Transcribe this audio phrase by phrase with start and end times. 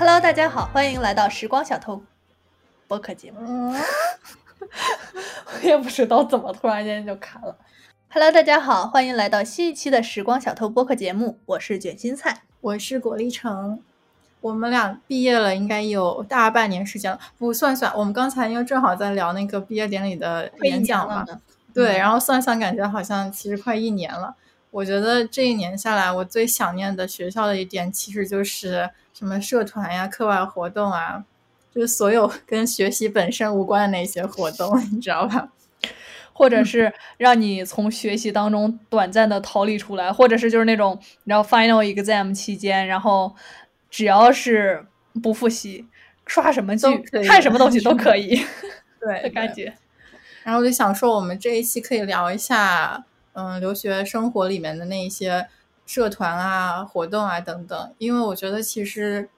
[0.00, 2.02] Hello，大家好，欢迎来到时光小偷
[2.88, 3.74] 播客节目。
[5.52, 7.54] 我也不知道怎么突然间就卡了。
[8.08, 13.82] Hello，大家好，欢迎来到新一期的时光小偷播客节目，我是卷心菜，我是果粒橙。
[14.40, 17.20] 我们俩毕业了，应该有大半年时间了。
[17.36, 21.26] 不算算，我们刚才因为正好在聊那个毕业典礼的演讲嘛，
[21.74, 24.34] 对，然后算算，感觉好像其实快一年了。
[24.70, 31.24] 我觉得这一年下来，我最想念的学校的一点，其实就是什么社团呀、课外活动啊，
[31.74, 35.48] 就是所有 跟学习本身无关的那些活动， 你知道吧？
[36.32, 43.34] 或者是让你从学习当中短暂的逃离出来，或者是就是那种你知道 final exam 期间，然后。
[43.92, 44.86] 只要是
[45.20, 45.84] 不复习，
[46.24, 46.86] 刷什么剧、
[47.26, 48.40] 看什么东西都可以，
[49.00, 49.74] 对的感觉。
[50.44, 55.48] 然后我就想说，我们这一期可以聊一下，嗯，留学生活里面的那一些
[55.86, 57.94] 社团啊、活动啊等等。
[57.98, 59.28] 因为我觉得其实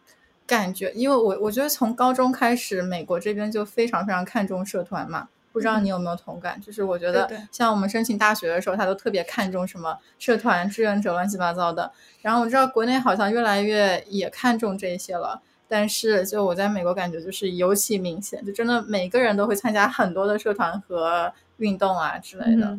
[0.47, 5.29] 感觉，因为我我觉得从高中开始，美国这边就非常非常看重社团嘛。
[5.53, 6.59] 不知道你有没有同感？
[6.63, 11.93] 就是我觉得，像我们申请大学的时候，他都特别看重什么社团、志愿者，乱七八糟的。
[12.23, 22.79] 然后我知道国内好像越来越也看重这些了，但是就我在美国感觉就是尤其明显，就真的每个人都会参加很多的社团和运动啊之类的。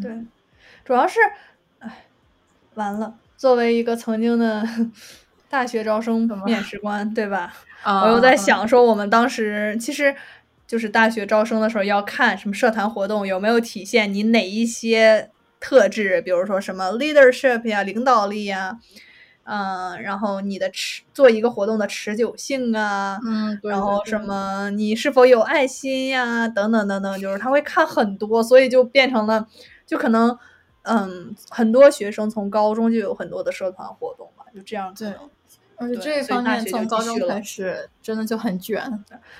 [0.00, 0.10] 对，
[0.84, 1.18] 主要是，
[1.78, 2.04] 哎，
[2.74, 4.62] 完了，作为一个曾经的
[5.48, 7.52] 大学招生面试官，对吧？
[7.82, 10.14] 啊我又在想说，我们当时其实。
[10.68, 18.78] 就是大学招生的时候要看什么社团活动有没有体现你哪一些特质，比如说什么 leadership 呀、领导力呀，
[19.44, 29.48] 嗯，然后你的持做一个活动的持久性啊，嗯，然后什么你是否有爱心呀，等等等等，就是他会看很多，所以就变成了，
[29.88, 30.38] 就可能，
[30.82, 35.12] 嗯，很多学生从高中就有很多的社团活动嘛，就这样子。
[35.80, 38.82] 而且这方面从高中开始真的就很卷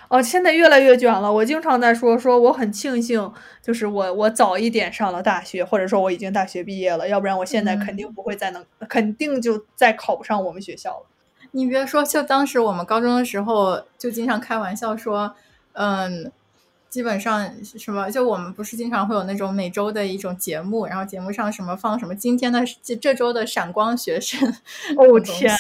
[0.07, 1.33] 哦，现在越来越卷了。
[1.33, 11.07] 我经常在说，说我很庆幸，就是我我早一点上了大学，或者说我已经大学毕业了，要不然我现在肯定不会再能，肯定就再考不上我们学校了。
[11.51, 15.35] 你别说，就当时我们高中的时候，就经常开玩笑说，
[15.73, 16.31] 嗯。
[16.89, 24.41] 基本上什么，就我们不是经常会有那种每周的一种节目，然后节目上什么放什么今天的这这周的闪光学生。
[24.97, 25.55] 哦天，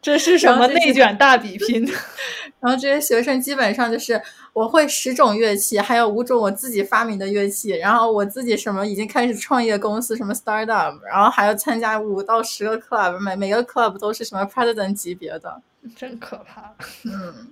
[0.00, 1.86] 这是什么内卷大比拼？
[2.60, 4.20] 然后这些学生基本上就是
[4.52, 15.62] 我会十种乐器，还有五种我自己发明的乐器，然后我自己什么已经开始创业公司什么 startup，然后还要参加五到十个 club，每每个 club 都是什么 president 级别的，
[15.96, 16.74] 真可怕。
[17.04, 17.48] 嗯，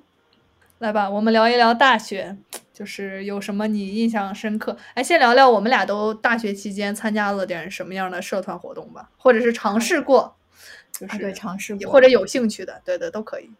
[0.78, 2.37] 来吧，我们聊一聊大学。
[2.72, 4.77] 就是有什么你印象深刻？
[4.94, 10.37] 哎，先聊聊我们俩都大学期间参加了点什么样的社团活动吧，或者是尝试过，
[10.93, 13.50] 就是对尝试过或者有兴趣的，对对都可以。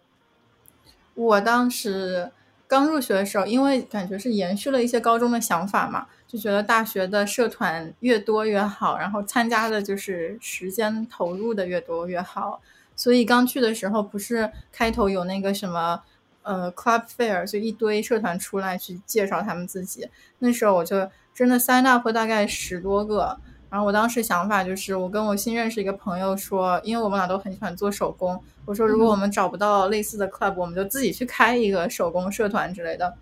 [1.15, 2.31] 我当时
[2.69, 12.61] 刚入学的时候，因为感觉是延续了一些高中的想法嘛，就觉得大学的社团越多越好，然后参加的就是时间投入的越多越好，
[12.95, 16.01] 所以刚去的时候不是开头有那个什么。
[16.49, 20.09] 呃，club fair 就一堆社团出来去介绍他们自己。
[20.39, 23.39] 那时候我就真的 sign up 大概十多个。
[23.69, 33.15] 然后我当时想法就是，我跟我新认识一个朋友说，因为我们俩都很喜欢做手工，我说如果我们找不到类似的 club，我们就自己去开一个手工社团之类的。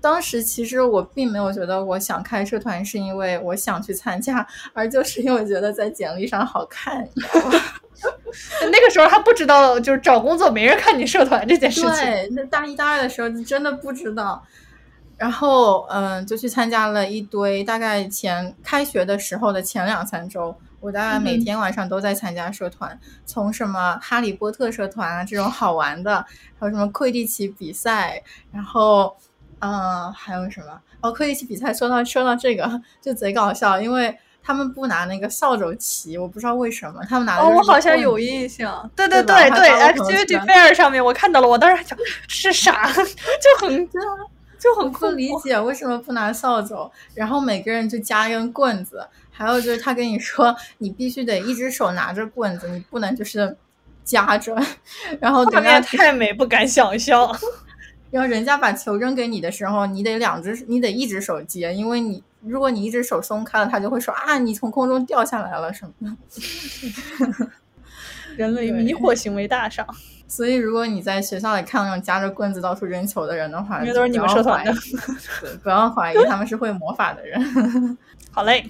[0.00, 7.06] 当时其实我并没有觉得我想开社团是因为我想去参加，而就是因为觉得在简历上好看。
[8.70, 11.90] 那个时候还不知道，就是找工作没人看你社团这件事情。
[11.92, 14.44] 对，那大一、大二的时候你真的不知道。
[15.16, 17.62] 然后，嗯，就去参加了一堆。
[17.62, 26.16] 大概前开学的时候的前两三周，我大概每天晚上都在参加社团，从什么哈利波特社团啊这种好玩的，
[26.58, 29.16] 还有什么魁地奇比赛，然后，
[29.60, 30.80] 嗯，还有什么？
[31.00, 34.18] 哦，魁地奇比赛说到说到这个就贼搞笑，因为。
[34.46, 37.00] 他们不拿那个扫帚骑，我不知道为什么。
[37.08, 38.90] 他们拿哦，我好像有印象。
[38.94, 41.98] 对对对对，Activity Fair 上面我看到了，我当时想
[42.28, 43.88] 是啥， 就很
[44.58, 49.08] 就很不理解为什么不拿扫帚，然后每个人就加一根棍子。
[49.30, 53.56] 还有就是他跟你说，你必须得一只手拿着棍子，你不能就是
[54.04, 54.54] 夹着。
[55.20, 57.34] 然后画面太美，不敢想象。
[58.12, 62.22] 然后人家把球扔给你的时候，你得两只，你得一只手接，因为你。
[62.46, 67.46] 如果你一只手松开了，他就会说啊，你从空中掉下来了什么的。
[68.36, 69.86] 人类迷惑行为大赏。
[70.26, 74.72] 所以，如果你在学校里看到那种夹着棍子到处扔球的人的话，应该都是你们社团的。
[75.40, 77.40] 对，不要怀疑他们是会魔法的人。
[78.32, 78.68] 好嘞。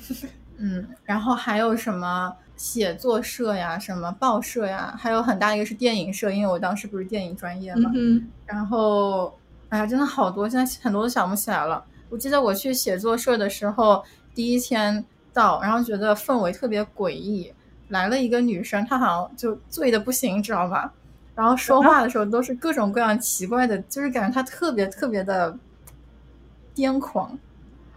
[0.59, 2.35] 嗯，然后还有什么？
[2.57, 7.91] 写作社呀，什么报社呀，还有很大一个是电影社，因为我当时不是电影专业嘛。
[7.95, 9.37] 嗯然后，
[9.71, 11.85] 哎呀，真的好多，现在很多都想不起来了。
[12.15, 14.01] 我记得我去写作社的时候，
[14.37, 17.53] 第一天到，然后觉得氛围特别诡异，
[17.89, 20.93] 来了一个女生，她好像就醉的不行，知道吧？
[21.35, 25.59] 然后说话的时候都是各种各样奇怪的，就是感觉她特别特别的
[26.73, 27.37] 癫狂。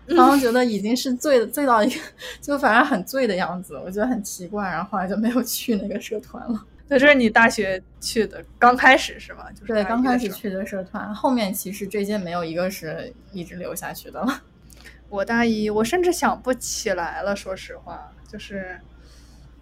[0.08, 2.02] 然后觉得已经是醉醉到一个，
[2.42, 6.66] 就反正很醉的样子，我觉得很奇怪，然后后来就没有去那个社团了。
[6.88, 9.52] 对，这是你大学去的，刚开始是吗？
[9.52, 14.42] 就是对，刚开始去的社团，后面其实这些没有一个是一直留下去的了。
[15.10, 18.80] 我大一，我甚至想不起来了，说实话，就是，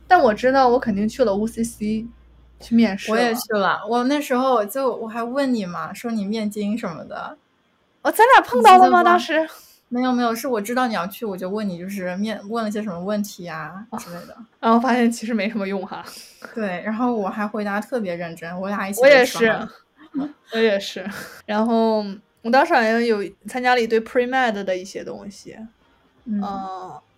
[0.07, 2.07] 但我知道我肯定去了 UCC
[2.59, 3.11] 去面试。
[3.11, 7.37] 我也去了，我那时候就我还问你嘛，说你面经什么的。
[8.01, 9.03] 哦，咱俩碰到了吗？
[9.03, 9.47] 当时？
[9.87, 16.03] 没有没有，是我知道你要去，我就问你，就是面问了些什么问题啊之类的， 然后发现其实没什么用哈。
[16.53, 19.01] 对，然后我还回答特别认真，我俩一起。
[19.01, 19.47] 我也是，
[20.53, 21.07] 我也是。
[21.45, 22.03] 然后
[22.41, 25.55] 我当时好像有参加了一堆 pre med 的一些东西。
[26.25, 26.41] 嗯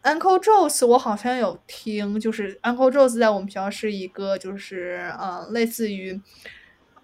[0.04, 6.22] ，Uncle Joe's 我好像有听，就是 Uncle Joe's 在我们学校是一个，就是嗯，类似于。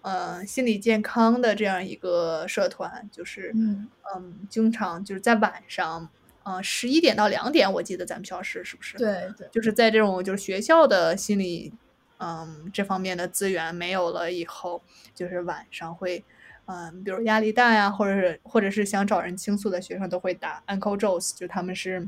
[0.04, 6.08] 呃，心理健康的这样一个社团，就是嗯嗯，经常就是在晚上，
[6.44, 8.98] 呃，十一点到两点，我记得咱们教室是不是？
[8.98, 11.74] 对对，就是在这种就是学校的心理，
[12.20, 14.82] 嗯，这方面的资源没有了以后，
[15.16, 16.24] 就是晚上会，
[16.66, 22.08] 嗯，比如压力大呀，或者是或者是想找人倾诉的学生都会打 Uncle Joe's，就他们是。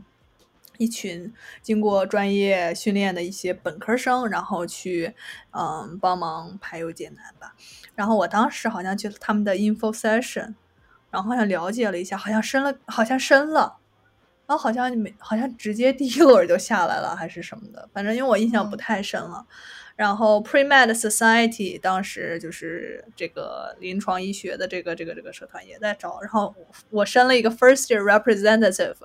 [0.77, 5.13] 一群经过专业训练的一些本科生，然后去
[5.51, 7.56] 嗯帮忙排忧解难吧。
[7.95, 10.54] 然后我当时好像去他们的 info session，
[11.12, 13.77] 然后好像了解了一下，好像申了，好像申了，
[14.48, 17.89] 然后好像没，好像直接第一轮就下来了，还是什么的。
[17.94, 19.45] 反正因为我印象不太深了。
[19.95, 26.53] 然后 Pre Med Society 当时就是这个临床医学的这个这个这个社团也在招，然后
[26.89, 28.95] 我申了一个 First Year Representative，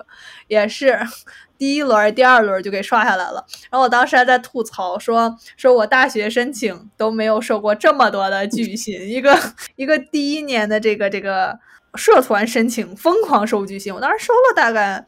[0.47, 0.99] 也是
[1.57, 3.45] 第一轮、第二轮就给刷下来了。
[3.69, 9.37] 然后我当时还在吐槽说，说我大学申请都没有收过这么多的拒信，一个
[9.77, 11.57] 一个第一年的这个这个
[11.95, 15.05] 社团申请疯狂收拒信，我当时收了大概。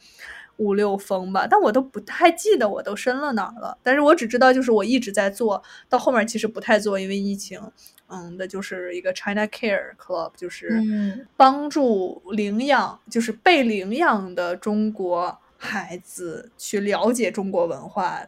[0.57, 3.77] 五六封吧，但我都不太记得我都申了哪儿了。
[3.81, 7.61] 但是我只知道，就是我一直在做到后面，其实不太做，因为疫情。
[8.07, 10.79] 嗯，的就是一个 China Care Club，就是
[11.35, 18.27] 帮助领养，就是被领养的中国孩子去了解中国文化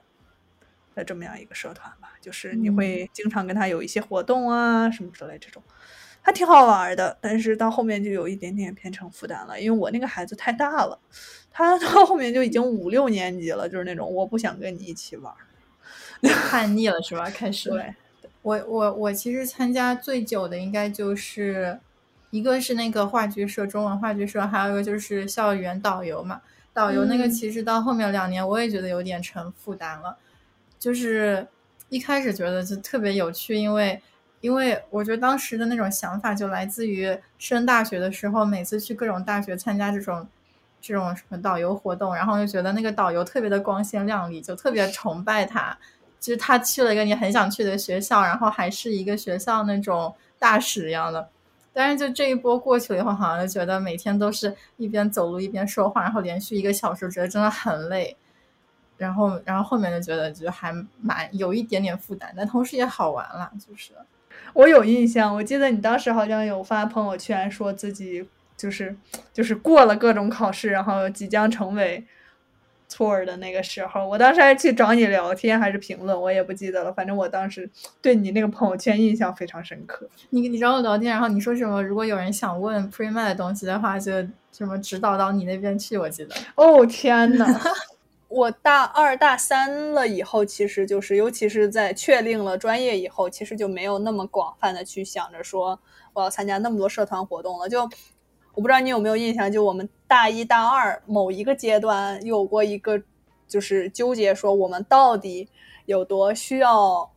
[0.96, 2.14] 的这么样一个社团吧。
[2.20, 5.62] 就是你会经常跟他有一些活动啊，什么之类这种，
[6.22, 7.16] 还挺好玩的。
[7.22, 10.98] 但是到后面就有一点点变成负担了，因为我那个孩子太大了。
[11.58, 15.34] 他到后面就已经五六年级了，就是那种我不想跟你一起玩，
[16.22, 17.30] 叛逆了是吧？
[17.30, 17.70] 开始。
[17.70, 17.96] 对，
[18.42, 21.80] 我我我其实参加最久的应该就是
[22.30, 26.42] 一个是那个话剧社，中文话剧社，还有一个就是校园导游嘛。
[26.74, 30.18] 导游那个其实到后面两年我也觉得有点成负担了，
[30.78, 31.48] 就是
[31.88, 34.02] 一开始觉得就特别有趣，因为
[34.42, 40.28] 因为我觉得当时的那种想法就来自于升大学的时候，每次去各种大学参加这种。
[40.86, 45.76] 这种什么导游活动，然后就觉得那个导游特别的光鲜亮丽，就特别崇拜他。
[46.20, 51.28] 就是他去了一个你很想去的学校，然后还是一个学校那种大使一样的。
[51.74, 58.16] 但是就这一波过去了以后，好像就觉得每天都是一边走路一边说话，然后连续一个小时，觉得真的很累。
[58.98, 63.52] 然后，然后后面就觉得就还蛮有一点点负担，但同时也好玩了。
[63.60, 63.92] 就是
[64.54, 68.28] 我有印象，我记得你当时好像有发朋友圈说自己。
[68.58, 68.96] 就是
[69.34, 72.06] 就是过了各种考试，然后即将成为
[72.90, 76.94] tour 的那个时候，我当时还去找你聊天还是评论，我也不记得了。
[76.94, 77.70] 反正我当时
[78.02, 80.08] 对你那个朋友圈印象非常深刻。
[80.30, 81.82] 你你找我聊天，然后你说什么？
[81.84, 84.12] 如果有人想问 pre med 的东西的话，就
[84.52, 85.98] 什么指导到你那边去。
[85.98, 86.36] 我记得。
[86.56, 87.46] 哦天呐，
[88.30, 95.78] 我大二大三了以后，其实就是尤其是在确定了专业以后，其实就没有那么广泛的去想着说
[96.14, 97.90] 我要参加那么多社团活动了，就。
[98.56, 103.02] 我不知道你有没有印象，就我们大一大二某一个阶段有过一个，
[103.48, 105.50] 就是纠结说我们到底
[105.86, 107.12] 有多需要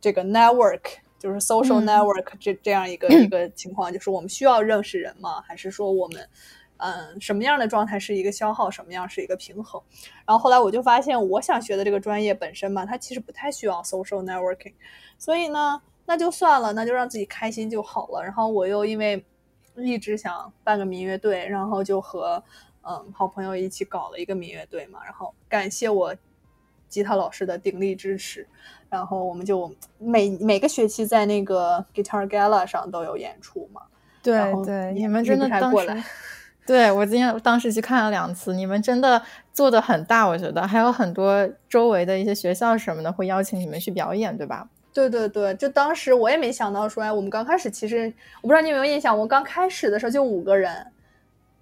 [0.00, 0.80] 这个 network，
[1.18, 5.42] 就是 social network 这这样一个一个情况，就是我们需要认识人吗？
[5.46, 6.26] 还是说我们，
[6.78, 9.82] 嗯，什么样的状态是一个消耗，什么样是一个平衡？
[10.24, 14.72] 然后后来我就发现，我想学的这个专业本身嘛，它其实不太需要 social networking，
[15.18, 18.22] 所以呢，那就算了，那就让自己开心就好了。
[18.22, 19.22] 然后我又因为。
[19.82, 22.42] 一直想办个民乐队，然后就和
[22.82, 25.00] 嗯好朋友一起搞了一个民乐队嘛。
[25.04, 26.14] 然后感谢我
[26.88, 28.46] 吉他老师的鼎力支持，
[28.88, 33.82] 然后我们就每每个学期在那个 Guitar Gala 上都有演出嘛。
[34.22, 36.02] 对对，你们真的当时，
[36.66, 44.68] 对我今天当时去看了两次，你们真的做的很大，我觉得还有很多周围的一些学校什么的会邀请你们去表演，对吧？
[44.92, 50.86] 对对对，就当时我也没想到说，哎，我们刚开始其实我不知道你有没有印象，我刚开始的时候就五个人，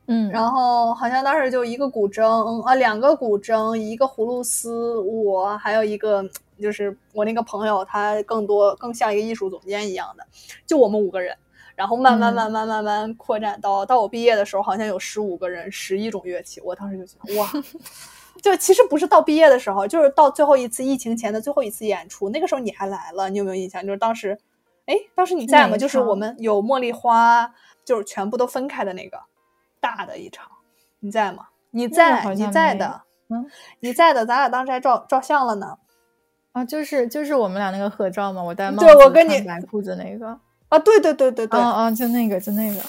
[0.07, 6.25] 嗯，然后好像当时就一个古筝啊，两个古筝，一个葫芦丝，我还有一个
[6.61, 10.27] 就是我那个朋友，他更多更像一个艺术总监一样的，
[10.67, 11.37] 就我们五个人。
[11.75, 16.59] 然后慢慢慢慢慢慢扩展到到我毕业的时候，好像有十五个人，十一种乐器。
[16.63, 17.47] 我当时就觉得哇，
[18.47, 23.85] 就其实不是到毕业的时候，就是到最后一次疫情前的最后一次演出，那个时候你还来了，你有没有印象？
[23.85, 24.39] 就是当时，
[24.85, 25.77] 哎，当时你在吗？
[25.77, 27.53] 就是我们有茉莉花，
[27.85, 29.19] 就是全部都分开的那个
[29.81, 30.47] 大的一场，
[31.01, 31.49] 你在吗？
[31.73, 33.51] 你在，你在的，嗯，
[33.81, 35.77] 你在的，咱俩当时还照照相了呢。
[36.53, 40.39] 啊，就是就是我们俩那个合照嘛，我戴帽子，对我跟你白裤子那个。
[40.69, 42.81] 啊，对对对对对，啊啊，就那个，就那个，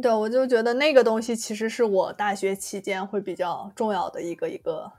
[0.00, 4.92] 对，我就觉得那个东西其实是我大学期间会比较重要的一个一个，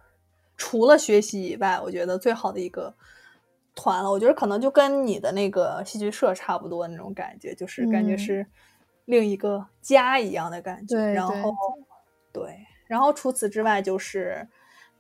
[0.57, 2.93] 除了学习以外，我觉得最好的一个
[3.75, 4.09] 团了。
[4.09, 8.45] 我觉得可能就跟你的那个戏剧社差不多那种感觉，就是感觉是
[9.05, 10.97] 另一个家一样的感觉。
[10.97, 11.53] 然后，
[12.31, 14.47] 对，然后除此之外就是。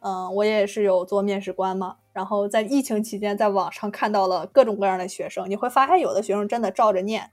[0.07, 7.31] 嗯，我也是有做面试官嘛，然后在疫情期间，在网上看到了各种各样的学生，你会发现有的学生真的照着念，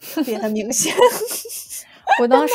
[0.00, 0.94] 特别的明显。
[2.20, 2.54] 我当 时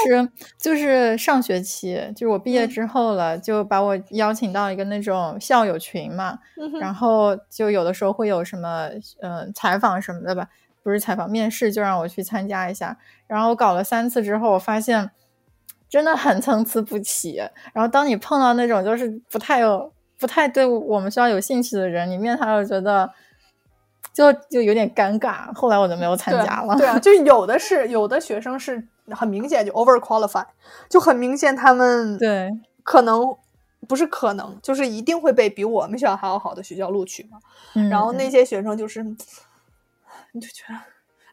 [0.57, 6.39] 就是上学期，就是我毕业之后了，就把我邀请到一个那种校友群嘛，
[6.79, 8.89] 然后就有的时候会有什么
[9.21, 10.47] 嗯采访什么的吧，
[10.81, 15.11] 不是采访面试，就让我去参加一下，然后搞了三次之后，我发现。
[15.89, 17.35] 真的很参差不齐，
[17.71, 23.07] 然后当你碰到那种就是不太有、不太对我们学校有兴趣的人，你面他又觉得
[24.11, 25.53] 就就有点尴尬。
[25.53, 26.75] 后来我就没有参加了。
[26.77, 30.45] 对啊，就有的是有的学生是很明显就 over qualify，
[30.89, 32.49] 就很明显他们对
[32.83, 33.35] 可能
[33.87, 37.39] 不是可能，就是一定会被比我们学校还要好的学校录取嘛。
[37.89, 39.15] 然后那些学生就是你
[40.39, 40.75] 就觉得。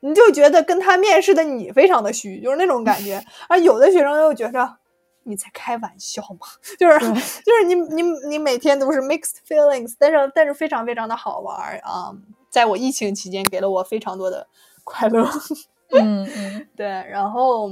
[0.03, 3.23] 你就觉得跟他面试的你非常的虚，就是那种感觉。
[3.51, 4.77] 而有的学生又觉着
[5.25, 6.47] 你在开玩笑嘛，
[6.81, 6.99] 就是
[7.45, 12.17] 就是你你你每天都是 mixed feelings，但是但是非常非常的好玩啊！
[12.49, 14.47] 在我疫情期间，给了我非常多的
[14.85, 15.29] 快乐。
[15.93, 16.87] 嗯嗯， 对。
[16.87, 17.71] 然后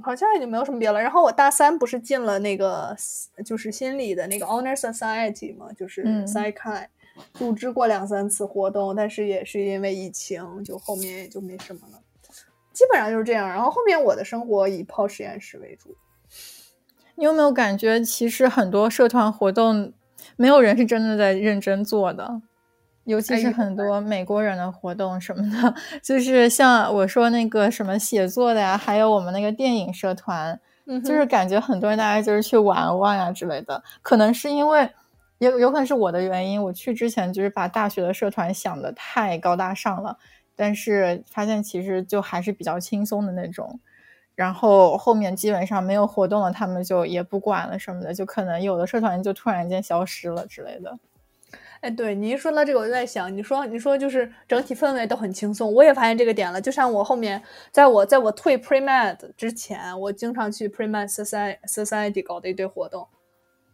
[0.00, 1.00] 好像也就没有什么别的。
[1.00, 2.96] 然后我大三不是进了那个
[3.44, 6.86] 就是心理的那个 honor society 嘛，就是 psych。
[7.32, 11.98] 组织过两三次活动，但是也是因为疫情，就后面也就没什么了。
[12.74, 13.48] 基本上就是这样。
[13.48, 15.96] 然后后面我的生活以泡实验室为主。
[17.14, 19.94] 你有没有感觉，其实很多社团活动，
[20.36, 22.42] 没有人是真的在认真做的？
[23.06, 30.60] 尤其是很多美国人的活动什么的， 就是像我说那个什么写作的呀，还有我们那个电影社团，
[31.00, 33.82] 就是感觉很多人大家就是去玩玩呀之类的。
[34.02, 34.88] 可能是因为。
[35.38, 40.16] 也有可能是我的原因，我去之前就是把大学的社团想的太高大上了，
[40.56, 43.78] 但是发现其实就还是比较轻松的那种，
[44.34, 50.98] 然后后面基本上没有活动了，他们就也不管了什么的，就可能有的社团就突然间消失了之类的。
[51.80, 56.60] 哎，对你一说到这个，我就在想，你说你说就是整体氛围都很轻松，我也发现这个点了。
[56.60, 63.06] 就像我后面，在我在我退 pre med 之前，我经常去 pre med society society 搞的一堆活动。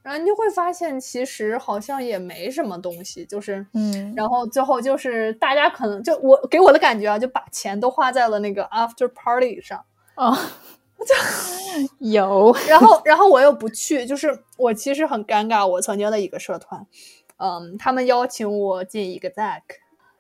[0.03, 9.85] 然后你就会发现，其实好像也没什么东西，就是，嗯，然后最后就是大家可能就我给我的感觉啊，就把钱都花在了那个 after party 上，
[10.17, 10.37] 哦，
[10.99, 11.15] 就。
[12.01, 16.87] 有，然后然后我又不去，就是我其实很尴尬，我曾经的一个社团，
[17.43, 19.63] 嗯，他们邀请我进一个 zack，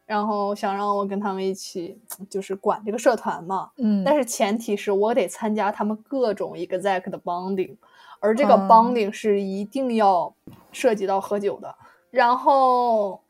[0.05, 1.97] 然后想让我跟他们一起
[2.29, 7.76] 就是管这个社团嘛，嗯，但是前提是我得参加他们各种一个 zack 的 bonding。
[8.25, 10.33] 而这个 bonding 是一定要
[10.71, 11.75] 涉及到喝酒的，
[12.09, 13.21] 然后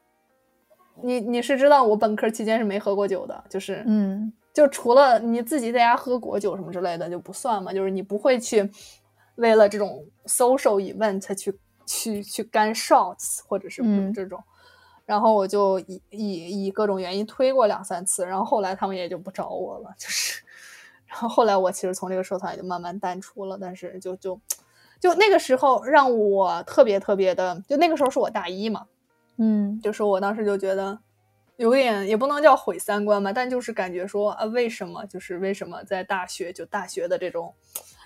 [1.01, 8.71] 你你是知道我本科期间是没喝过酒的，就是嗯，就除了你自己在家喝果酒什么之类的就不算嘛，就是你不会去
[9.37, 14.43] 为了这种 social event 去去去干 shots 或者是这种，
[15.05, 20.43] 然后我就以以以各种原因推过两三次，然后后来他们也就不找我了，就是，
[21.07, 24.41] 然后后来我其实从这个社团也就慢慢淡出了，但是就就。
[25.01, 28.87] 就那个时候让我特别特别的，就那个时候是我大一嘛，
[29.37, 30.97] 嗯，就是我当时就觉得
[31.57, 37.53] 有点也不能叫毁三观吧，但就是感觉说啊，为什么就是为什么在大学就大学的这种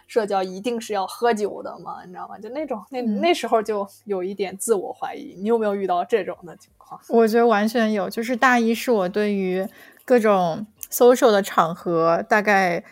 [0.06, 2.38] 社交一定是要喝酒的嘛，你知道吗？
[2.38, 5.34] 就那种那那时候就有一点自我怀疑。
[5.38, 7.00] 你有没有遇到这种的情况？
[7.08, 9.66] 我觉得完全有，就是大一是我对于
[10.04, 12.82] 各种 social 的场合大概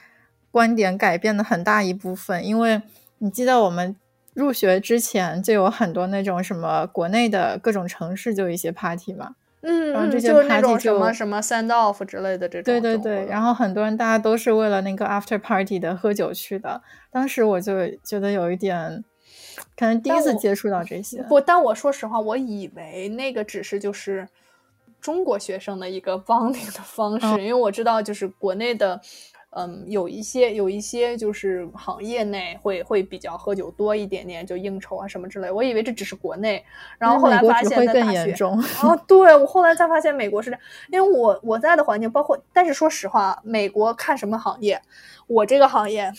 [0.50, 2.82] 观点改变的很大一部分，因为
[3.18, 3.96] 你记得我们。
[4.34, 16.80] 入学之前就有很多那种什么国内的各种城市就一些 party 嘛，嗯，然后这些 party 就什么什么 send off 之类的这种，对对对，然后很多人大家都是为了那个 after party 的喝酒去的。
[17.10, 19.04] 当时我就觉得有一点，
[19.76, 21.22] 可能第一次接触到这些。
[21.24, 24.28] 不，但我说实话，我以为那个只是就是
[25.00, 29.00] 中国学生的一个 bonding 的方式，因为我知道就是国内的。
[29.56, 35.48] 嗯，有一些有一些就是行业内会会比较喝酒多一点点，就应酬啊什么之类。
[35.48, 36.64] 我以为这只是国内，
[36.98, 44.82] 然后后来发现更严重啊，对我后来才发现美国是这样，因为我我在的环境包括，但是说实话，美国看什么行业，
[45.28, 46.10] 我这个行业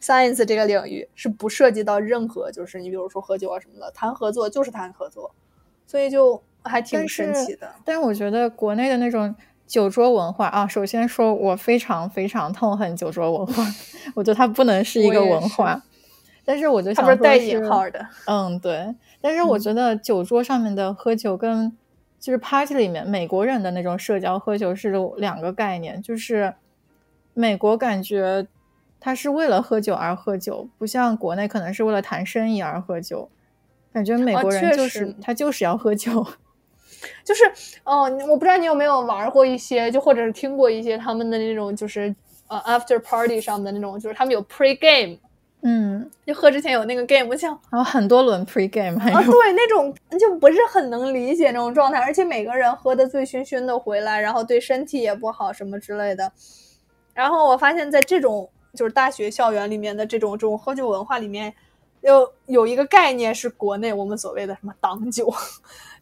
[0.00, 5.30] science 这个领域是不涉及到任何，就是你比如说喝酒啊什么的，谈合作就是谈合作，
[5.86, 7.70] 所以就还挺神奇的。
[7.84, 9.34] 但是我觉得国内的那种。
[9.72, 13.64] 酒桌文化啊，首先说，我非常非常痛恨酒桌文化，
[14.14, 15.82] 我觉得它不能是一个文化。
[16.44, 18.94] 但是我就想说，带引号的，嗯，对。
[19.22, 21.74] 但是我觉得酒桌上面的喝酒跟
[22.20, 26.02] 就是 party 里面美国人的那种社交喝酒是两个概念。
[26.02, 26.52] 就是
[27.32, 28.46] 美国感觉
[29.00, 33.30] 他是为了喝酒而喝酒，不像国内可能是为了谈生意而喝酒。
[33.90, 36.26] 感觉美国人就是他就是要喝酒。
[37.24, 37.44] 就是，
[37.84, 42.14] 哦，我不知道你有没有玩过一些，就或者是听过一些他们的那种，就是
[42.48, 45.18] 呃，after party 上的那种，就是他们有 pre game，
[45.62, 56.30] 嗯，就喝之前有那个 game，像然后很多轮 pre game，啊，对，那种就不是很能理解那种状态，而且每个人喝的醉醺醺的回来，然后对身体也不好什么之类的。
[57.14, 61.52] 然后我发现，在这种就是大学校园里面的这种这种喝酒文化里面，
[62.00, 65.32] 有有一个概念是国内我们所谓的什么挡酒。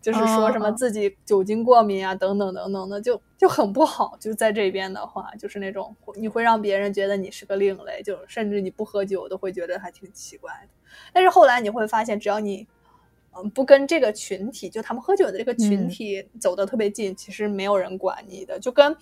[0.00, 4.16] 就是说什么自己酒精过敏啊，等等等等的，就就很不好。
[4.18, 10.68] 就在这边的话，就是那种你会让别人觉得你是个另类，就甚至你不喝酒都会觉得还挺奇怪的。
[11.12, 12.66] 但是后来你会发现，只要你
[13.36, 18.58] 嗯不跟这个群体，就他们喝酒的这个群体走得特别近，其实没有人管你的。
[18.58, 18.96] 就跟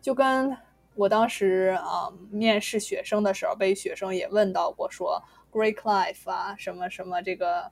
[0.00, 0.56] 就跟
[0.94, 5.22] 我当时啊面试学生的时候，被学生也问到过，说
[5.52, 7.70] Greek life 啊，什么什么这个。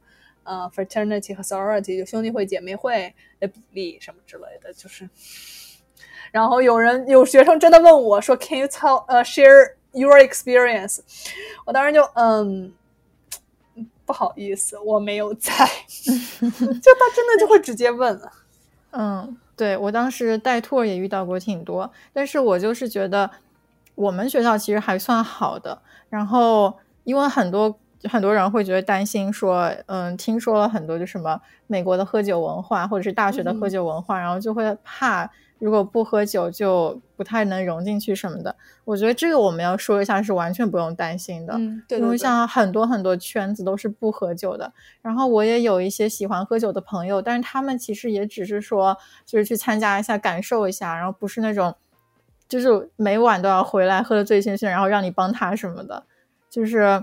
[0.48, 5.06] 呃，fraternity 和 sorority 就兄弟会、姐妹会的比例什么之类的，就是。
[6.32, 11.00] 然后有人有学生真的问我说：“Can you tell 呃 share your experience？”
[11.66, 12.72] 我当时就嗯，
[14.06, 15.52] 不好意思，我没有在。
[15.90, 18.32] 就他真的就会直接问了。
[18.92, 23.30] 嗯，对我当时带 tour 也遇到过挺多，但是我就是觉得
[23.94, 25.82] 我们学校其实还算好的。
[26.08, 27.78] 然后因为很多。
[27.98, 38.54] 就很多人会觉得担心，说，嗯，听说了很多就什么美国的喝酒文化，或者是大学的喝酒文化，然后就会怕，如果不喝酒就不太能融进去什么的。
[38.84, 41.58] 我觉得这个我们要说一下，是完全不用担心的，
[41.88, 44.72] 因为像很多很多圈子都是不喝酒的。
[45.02, 51.74] 然后我也有一些喜欢喝酒的朋友，但是他们其实也只是说，就是去参加一下，感受一下，然后不是那种，
[52.48, 56.04] 就是每晚都要回来喝的醉醺醺，然后让你帮他什么的，
[56.48, 57.02] 就是。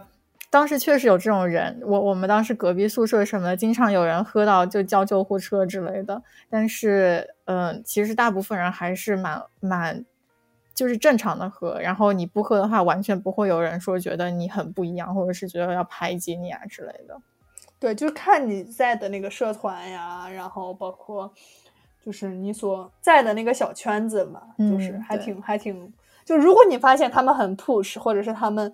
[0.50, 6.22] 当时确实有这种人，我我们当时隔壁宿舍什么的，经常有人喝到就叫救护车之类的。
[6.50, 10.06] 但是，嗯，其实大部分人还是蛮蛮，
[10.74, 11.80] 就是正常的喝。
[11.82, 17.20] 然后你不喝的话，完全不会有人说觉得你很不一样，或者是觉得要排挤你啊之类的。
[17.78, 21.32] 对，就是看你在的那个社团呀，然后包括
[22.02, 25.94] 就是你所在的那个小圈子嘛，就是还挺还挺。
[26.24, 28.74] 就如果你发现他们很 push，或者是他们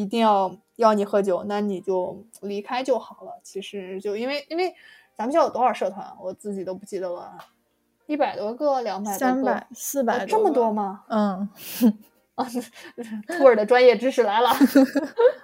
[0.00, 0.56] 一定要。
[0.80, 3.38] 要你喝酒，那你就离开就好了。
[3.42, 4.72] 其实就因为因为
[5.14, 7.36] 咱们学校有多少社团，我自己都不记得了，
[8.06, 11.04] 一百多个、两百、三百、四百，这么多吗？
[11.08, 11.46] 嗯，
[12.34, 12.46] 啊，
[13.26, 14.48] 兔儿的专业知识来了。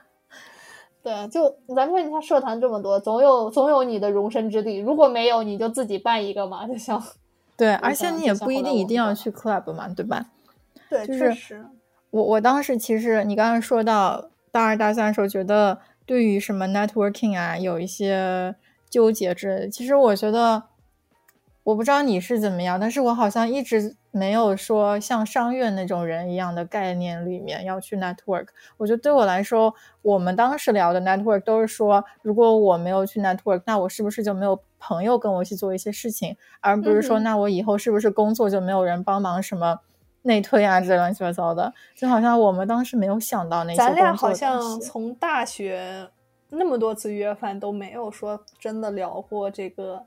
[1.04, 4.78] 对，就咱们说，你看社团这么多，总有总有你的容身之地。
[4.78, 6.98] 如果没有，你就自己办一个嘛，就像
[7.58, 10.24] 对，而且你也不一定一定要去 club 嘛，对吧？
[10.88, 11.62] 对，确实。
[12.08, 14.30] 我我当时其实你刚刚说到。
[14.56, 18.54] 大二大三的时候，觉得对于什么 networking 啊，有一些
[18.88, 19.68] 纠结之类的。
[19.68, 20.62] 其实我觉得，
[21.62, 28.46] 我不知道你是怎么样，但是我好像一直没有说像商院那种人一样的概念里面要去 network。
[28.78, 39.80] 我觉得对我来说，我们当时聊的 network 都是说，如果我没有去 network，那我是不是就没有朋友跟我一起做一些事情，而不是说，那我以后是不是工作就没有人帮忙什么？
[40.26, 43.78] 内推啊这乱七八糟的，就好像我们当时没有想到那些。
[43.78, 46.06] 咱俩好像从大学
[46.50, 50.04] 那么多次约饭都没有说真的聊过这个，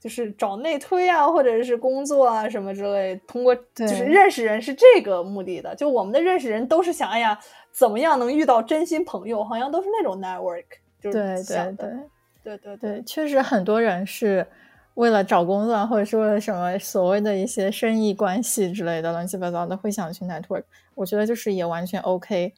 [0.00, 3.20] 就是找内推啊，或者是工作啊什么之类。
[3.26, 7.38] 通过就是认识人是这个目的的，就我们的认识人都是想，哎呀，
[7.72, 9.42] 怎么样能遇到真心朋友？
[9.42, 10.64] 好像都是那种 network
[11.00, 11.18] 就是。
[11.18, 14.46] 对对对对对对，确实很多人是。
[14.94, 20.64] 为了找工作，或者是为了什么所谓的一些生意关系之类的乱七八糟的，会想去 network。
[20.94, 22.52] 我觉得就是也完全 OK，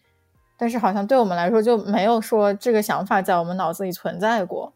[0.57, 4.73] 但是好像对我们来说就没有说这个想法在我们脑子里存在过。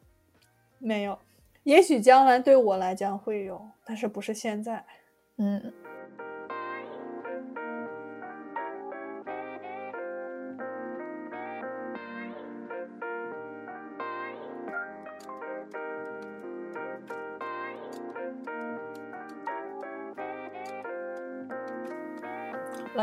[0.79, 1.19] 没有，
[1.65, 4.85] 也许将来对我来讲会有，但是不是现在。
[5.37, 5.73] 嗯。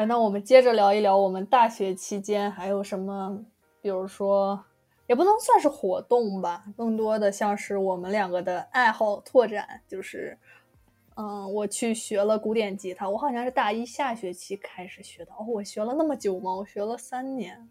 [0.06, 3.44] 来，那我们接着聊一聊我们大学期间还有什么，
[3.82, 4.64] 比如说，
[5.08, 9.82] 也不能算是活动吧，更多的像是我们两个的爱好拓展。
[9.88, 10.38] 就是，
[11.18, 15.32] 嗯，我去学了古典吉他，我好像是大一下学期开始学的。
[15.32, 16.54] 哦，我学了那么久吗？
[16.54, 17.68] 我学了三年。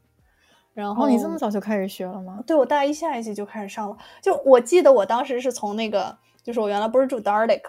[0.72, 2.42] 然后你这么早就开始学了吗？
[2.44, 3.96] 对，我大一下学期就开始上了。
[4.20, 7.62] 就我记得我当时是从那个，就是我原来不是住 Darlic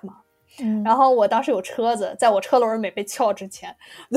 [0.64, 0.84] 吗？
[0.86, 3.76] 然后我当时有车子，在我车轮没被撬之前，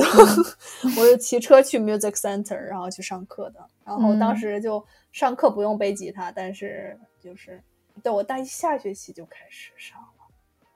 [0.97, 3.59] 我就骑车去 music center，然后去上课的。
[3.83, 7.61] 然后当时就上课不用背吉他，但是就是
[8.01, 10.07] 对我大一下学期就开始上了。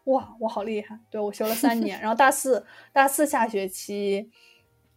[0.05, 0.99] 哇，我好厉害！
[1.09, 4.29] 对我学了三年， 然后大四大四下学期，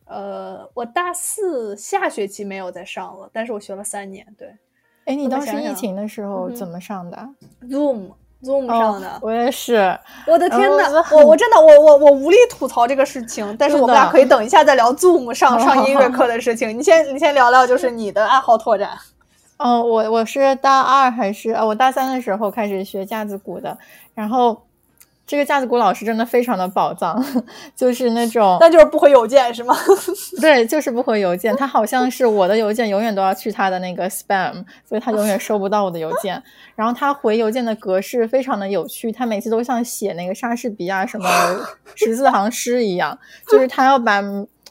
[0.07, 4.27] 呃，我大四下学期没有再上了，但是我学了三年。
[4.37, 4.57] 对，
[5.05, 7.29] 哎，你当时疫情的时候怎么上的
[7.63, 8.15] ？Zoom。
[8.43, 9.99] Zoom 上的，我也是。
[10.27, 16.79] 我的天呐，我我真的我我我无力吐槽这个事情，但是我们俩可以等一下再聊 Zoom 上上音乐课的事情。
[16.79, 18.91] 你先你先聊聊，就是你的爱好拓展。
[19.59, 21.65] 哦，我我是大二还是啊？
[21.65, 23.77] 我大三的时候开始学架子鼓的，
[24.15, 24.66] 然后。
[25.27, 27.21] 这个架子鼓老师真的非常的宝藏，
[27.75, 29.75] 就是那种，那就是不回邮件是吗？
[30.41, 31.55] 对，就是不回邮件。
[31.57, 36.41] 他好像是我的邮件永远都要去他的那个 spam，所以他永远收不到我的邮件。
[36.77, 41.29] 然后他回邮件的格式非常的有趣，他每次都像写那个莎士比亚什么
[41.97, 43.19] 十四行诗一样，
[43.51, 44.23] 就是他要把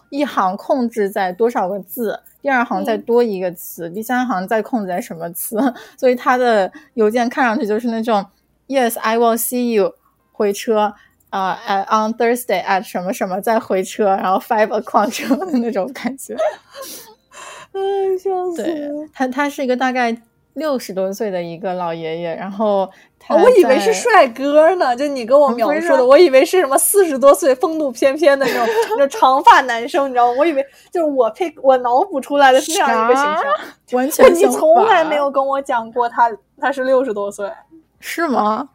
[0.09, 5.57] 一行控制在多少个字，第二行再多一个词，第三行再控制在什么词，
[5.97, 8.25] 所以他的邮件看上去就是那种
[8.67, 9.95] Yes, I will see you。
[10.35, 10.93] 回车
[11.29, 16.35] 啊，at，on Thursday at 什么什么再回车，然后 five o'clock 车的那种感觉。
[17.71, 17.81] 哎，
[18.17, 19.09] 笑死了！
[19.13, 20.15] 他他是一个大概
[20.53, 22.89] 六十多岁的一个老爷爷，然后
[23.29, 28.65] 我以为是帅哥呢，就你跟我描述的，我以为是什么四十多岁风度翩翩的那种
[28.97, 30.35] 那长发男生，你知道吗？
[30.39, 33.43] 我以为就是我配我脑补出来的是那样一个形象，
[33.91, 37.51] 完全 你从来没有跟我讲过他他是六十多岁，
[37.99, 38.69] 是吗？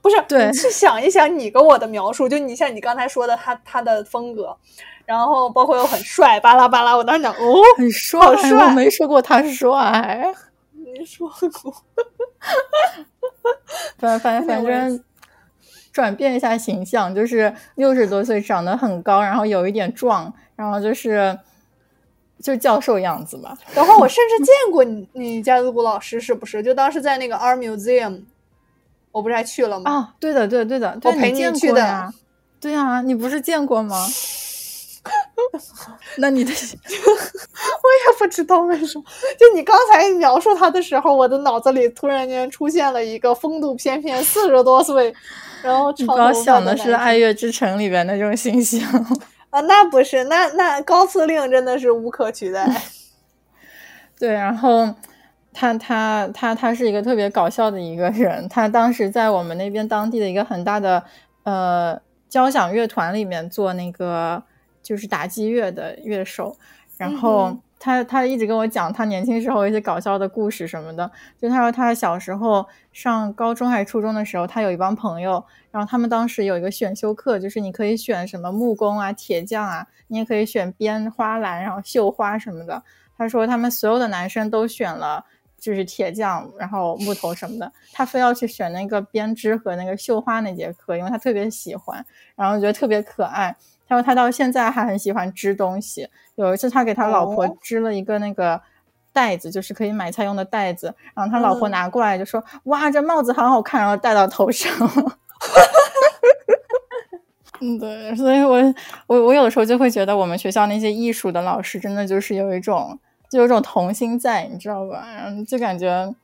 [0.00, 4.56] 不是，对，去想一想你跟我的描述，就你像你刚才说的他他的风格，
[5.04, 10.32] 然后包括又很帅，巴拉巴拉，我当时讲哦，很帅，好帅，我没说过他帅，
[10.72, 11.74] 没说过，
[13.98, 15.04] 反反反正
[15.92, 21.36] 转变一下形象，就是六十多岁，长得很高，然后有一点壮，然后就是
[22.40, 23.58] 就教授样子吧。
[23.74, 26.62] 然后我甚至见过你，你家的古老师是不是？
[26.62, 28.22] 就当时在那个 Art Museum。
[29.12, 29.90] 我不是还去了吗？
[29.90, 32.12] 啊，对的，对的，对的，我陪你去的。
[32.60, 34.06] 对啊，你不是见过吗？
[36.18, 39.04] 那你的， 我也不知道为什么。
[39.38, 45.14] 就你刚才描述他的时候，我的脑子里突然间出现了一个风度翩翩、四十多岁，
[45.62, 48.82] 然后你刚想的是《爱乐之城》里边那种形象
[49.50, 52.68] 啊，那不是，那那高司令真的是无可取代。
[54.18, 54.94] 对，然后。
[55.58, 58.48] 他他他他是一个特别搞笑的一个人。
[58.48, 61.02] 他当时在我们那边当地的一个很大的
[61.42, 64.40] 呃交响乐团里面做那个
[64.84, 66.56] 就是打击乐的乐手。
[66.96, 71.10] 然后他他一直跟我讲他年轻时候一些搞笑的故事什么的。
[71.40, 82.84] 就他说他小时候上高中还是初中的时候，他有一帮朋友，然后他们当时有一个选修课，就是你可以选什么木工啊、铁匠啊，你也可以选编花篮，然后绣花什么的。
[83.16, 85.24] 他说他们所有的男生都选了。
[85.58, 92.04] 就是铁匠，然后木头什么的，他非要去选那个编织和那个绣花那节课，因为他特别喜欢，
[92.36, 93.54] 然后觉得特别可爱。
[93.88, 96.08] 他说他到现在还很喜欢织东西。
[96.36, 98.60] 有一次他给他老婆织了一个那个
[99.12, 104.70] 袋子，就是可以买菜用的袋子，然后他老婆拿过来就说：“哇，这帽子好好看。”然后戴到头上。
[107.60, 108.56] 嗯，对，所以我
[109.08, 112.96] 我我有的时候就会觉得我们学校那些艺术的老师真的就是有一种
[113.30, 115.06] 就有种童心在，你知道吧？
[115.14, 116.14] 然后就感觉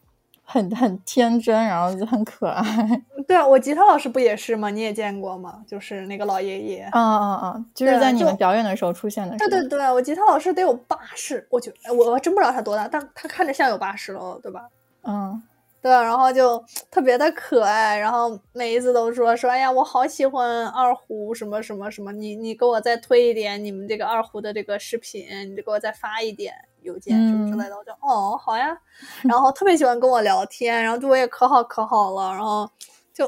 [0.42, 2.64] 很很天真，然后就很可爱。
[3.26, 4.70] 对啊，我吉他老师不也是吗？
[4.70, 5.62] 你也见过吗？
[5.66, 6.88] 就是那个老爷爷。
[6.92, 7.64] 啊啊啊！
[7.74, 9.36] 就是在你们表演的时候出现的。
[9.38, 14.68] 对对对，我吉他老师得有八十，我觉我我真不知道他多大，但他看着像有八十了，对吧？
[15.02, 15.42] 嗯。
[15.80, 28.78] 对，然后就特别的可爱，然后每一次都说说，哎呀，我好喜欢二胡什么什么什么，你你给我再推一点你们这个二胡的这个视频，你就给我再发一点邮件什么之类的，我就哦好呀，
[29.22, 32.70] 然后特别喜欢跟我聊天，然后对我也可好可好了，然后
[33.12, 33.26] 就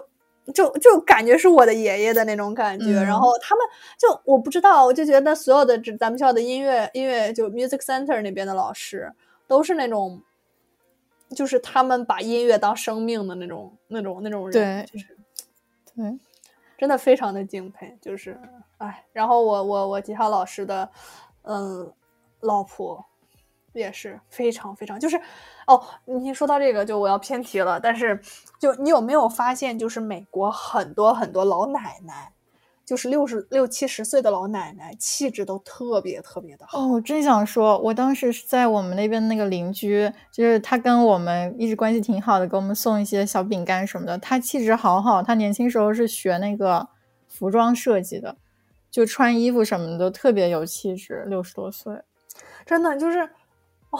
[0.54, 3.66] 就就感觉是我的爷爷的那种感觉，然后他们
[3.98, 9.12] 就我不知道，我就觉得所有的咱们学校的音乐音乐就 music center 那边的老师
[9.48, 10.22] 都是那种。
[11.34, 15.18] 就是他们把音乐当生命的那种、那种、那种人，就是，
[15.96, 16.18] 对，
[16.78, 17.98] 真的非常的敬佩。
[18.00, 18.38] 就是，
[18.78, 20.88] 哎，然后我、我、我吉他老师的，
[21.42, 21.92] 嗯，
[22.38, 23.04] 老婆
[23.78, 25.20] 也是非常非常，就是，
[25.66, 27.78] 哦，你说到这个，就我要偏题了。
[27.78, 28.20] 但是，
[28.58, 32.32] 就你有没有发现，就是美国很多很多老奶奶。
[32.84, 36.78] 就是六十六七十岁的老奶奶，气质都特别特别的好。
[36.78, 44.16] 哦，我真想说，我当时是在我们那边那个邻居，就是他跟我们一直关系挺好的，给我们送一些小饼干什么的。
[44.18, 46.88] 他气质好好，他年轻时候是学那个
[47.26, 48.36] 服装设计的，
[48.88, 51.24] 就穿衣服什么的都特别有气质。
[51.26, 51.92] 六十多岁，
[52.64, 53.28] 真的就是，
[53.90, 53.98] 哦，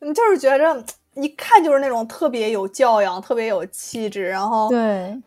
[0.00, 5.22] 你就是觉着一看就是那种特别有教养、特别有气质，然后对。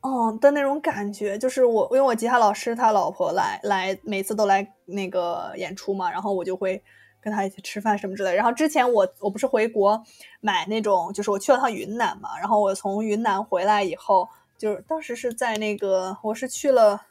[0.00, 6.80] 哦的那种感觉，就是我，因为我吉他老师他老婆来来，每次都来那个演出嘛，然后我就会
[7.20, 8.32] 跟他一起吃饭什么之类。
[8.32, 10.00] 然后之前我我不是回国
[10.40, 17.02] 买那种，就是我去了趟云南嘛，然后我从云南回来以后，就是当时是在那个我是去了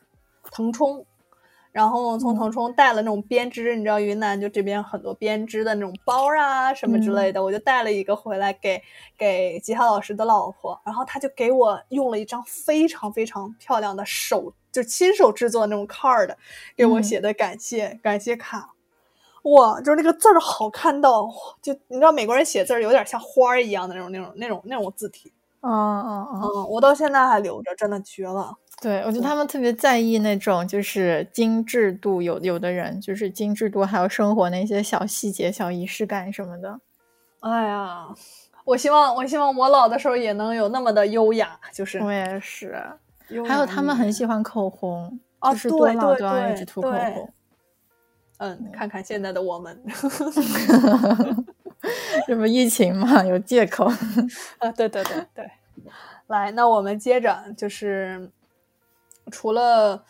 [0.49, 1.05] 腾冲。
[1.77, 8.81] 然后从腾冲带了那种编织，你知道云南就这边很多编织的那种包啊什么之类的，我就带了一个回来给
[9.15, 16.33] 给吉他老师的老婆，然后他就给我用了一张非常非常漂亮的手就亲手制作的那种 card
[16.75, 18.73] 给我写的感谢感谢卡，
[19.43, 21.29] 哇，就是那个字儿好看到，
[21.61, 28.55] 就你知道美国人写字儿有点像花儿一样的那种那种那种那种字体，嗯嗯嗯，我到现在还留着，真的绝了。
[28.79, 36.79] 对，我觉得他们特别在意那种就是精致度，有有的人就是精致度，还有生活那些小细节、小仪式感什么的。
[37.39, 38.07] 哎呀，
[38.65, 42.79] 我希望我希望我老的时候也能有那么的优雅，就是我也是。
[43.47, 45.19] 还有他们很喜欢口红，
[45.51, 47.33] 就是多老都要一直涂口红。
[48.37, 49.83] 嗯，看看现在的我们，
[52.27, 53.85] 这不疫情嘛，有借口。
[54.59, 55.49] 啊，对对对对。
[56.27, 58.29] 来，那我们接着就是。
[59.29, 60.05] 除了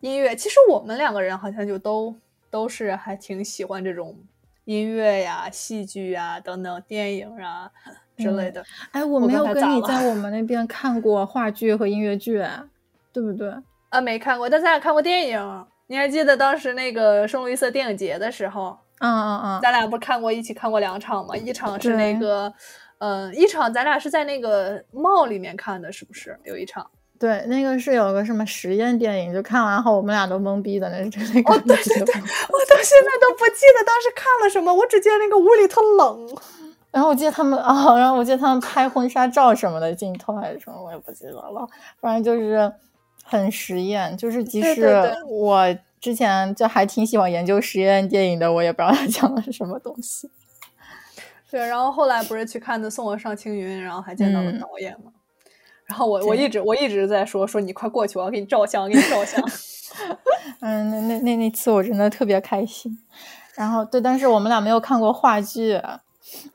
[0.00, 2.12] 音乐，其实我们两个人好像就都
[2.50, 4.18] 都是还挺喜欢这种
[4.64, 7.70] 音乐呀、戏剧呀等等电影啊
[8.16, 8.64] 之类的。
[8.90, 12.44] 哎，我没有跟你在我们那边 看过话剧和音乐剧，
[13.12, 13.54] 对不对？
[13.90, 15.66] 啊，没看过，但咱俩看过电影。
[15.86, 18.76] 你还记得当时那个圣路易斯电影节的时候？
[19.00, 21.36] 嗯嗯嗯，咱俩不是看过一起看过两场吗？
[21.36, 22.52] 一场是那个，
[22.98, 26.38] 嗯，一场咱俩是在那个 mall 里面看的，是不是？
[26.44, 26.86] 有一场。
[27.18, 31.54] 对，那个是有个什么实验电影，就看完后我们俩都懵逼的，那是那个。
[31.54, 36.28] 哦，对对对，我到现在都不记得当时看了什么，我只记得那个屋里特冷。
[36.90, 41.66] 然后我记得他们啊，然后我记得他们拍婚纱照什么的镜头还是什么，我也不记得了。
[42.00, 42.72] 反正就是
[43.24, 44.86] 很实验，就是即使
[45.26, 45.74] 我
[46.06, 50.30] 之前就还挺喜欢研究实验电影的，我也不知道他讲的是什么东西。
[51.50, 55.10] 对，然后后来不是去看的《送我上青云》，然后还见到了导演嘛。
[55.84, 59.42] 然后我我一直我一直在说说你快过去，我要给你照相，给你照相。
[60.62, 62.96] 嗯，那那那那次我真的特别开心。
[63.56, 65.76] 然后对，但是我们俩没有看过话剧，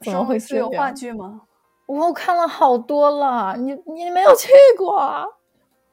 [0.01, 1.41] 怎么会是有话剧吗？
[1.87, 5.25] 我看了好多了，你你没有去过？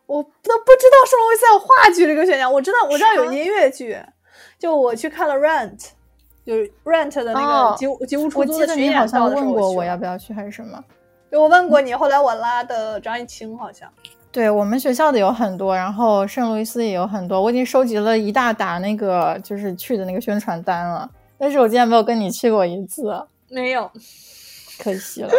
[0.09, 3.97] 我都不知道圣路易斯有话剧这个选项，我知道我知道有音乐剧，
[4.59, 5.91] 就我去看了 Rent，
[6.45, 10.83] 就是 Rent 的那个吉吉屋出租的巡演的问过我要不要去还是什么？
[11.31, 13.87] 我问过你，后来我拉的张艺兴好像。
[14.33, 21.11] 对我们学校的有很多，然后圣路易斯也有很多，我已经收集了一大沓那个就是去的那个宣传单了。
[21.39, 23.05] 但是我竟然没有跟你去过一次，
[23.49, 23.91] 没有，
[24.79, 25.31] 可惜了。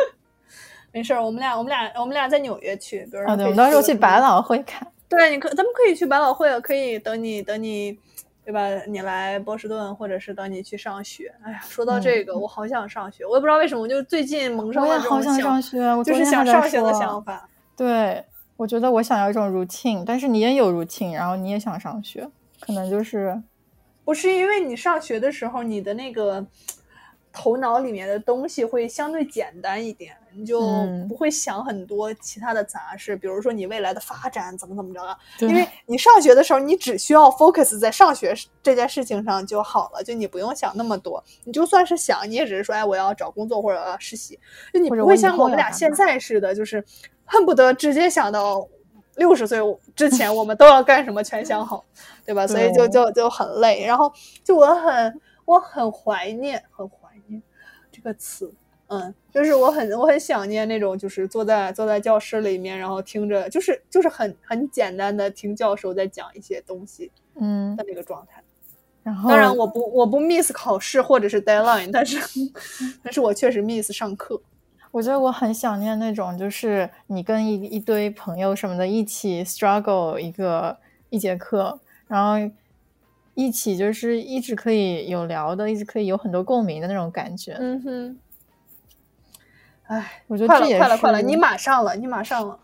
[0.92, 4.88] 没事儿，我们俩我们俩我们俩在纽约去，比如说，对，我们到时候去百老汇看。
[5.08, 8.00] 对，你可咱们可以去百老汇，可以等你等你。
[8.46, 8.68] 对吧？
[8.88, 11.32] 你来波士顿，或者是等你去上学。
[11.44, 13.24] 哎呀，说到这个，我好想上学。
[13.24, 17.48] 我也不知道为什么，我就最近萌生了这种想上学，就是想上学的想法。
[17.78, 18.26] 对，
[18.58, 22.28] 我觉得我想要一种 routine，但是你也有 routine，然后你也想上学，
[22.60, 23.40] 可能就是
[24.04, 26.44] 不是因为你上学的时候你的那个。
[27.32, 30.60] 头脑里面的东西会相对简单一点，你就
[31.08, 35.16] 不会想很多其他的杂事，比如说你未来的发展怎么怎么着啊。
[35.40, 41.24] 因为你上学的时候，你只需要 focus 在上学这件事情上就好了，就你不用想那么多。
[41.44, 44.38] 你就算是想，你也只是说，哎，我要找工作或者要实习，
[44.74, 46.84] 就你不会像我们俩现在似的，就是
[47.26, 48.68] 恨不得直接想到
[49.16, 49.60] 六十岁
[49.96, 51.86] 之前我们都要干什么全想好，
[52.26, 52.48] 对吧？
[52.48, 53.86] 所以就就就很累。
[53.86, 54.12] 然后
[54.44, 56.90] 就我很我很怀念很。
[58.02, 58.50] 这个词，
[58.88, 68.42] 嗯，就是我很我很想念那种，就是坐在坐在教室里面，然后听着，就是就是很很简单的听教授在讲一些东西，嗯的那个状态。
[69.04, 72.18] 然后，当然我不我不 miss 考试或者是 deadline，但是
[73.04, 74.42] 但是我确实 miss 上课。
[74.92, 80.78] 我觉得我很想念那种，就是你跟一一堆朋友什么的一起 struggle 一个
[81.10, 82.50] 一节课，然后。
[83.40, 87.56] 一起就是一直可以有聊的，一直可以有很多共鸣的那种感觉。
[87.58, 88.20] 嗯哼，
[89.84, 92.60] 哎，我觉得这也快了，快了，你马上了，你马上了。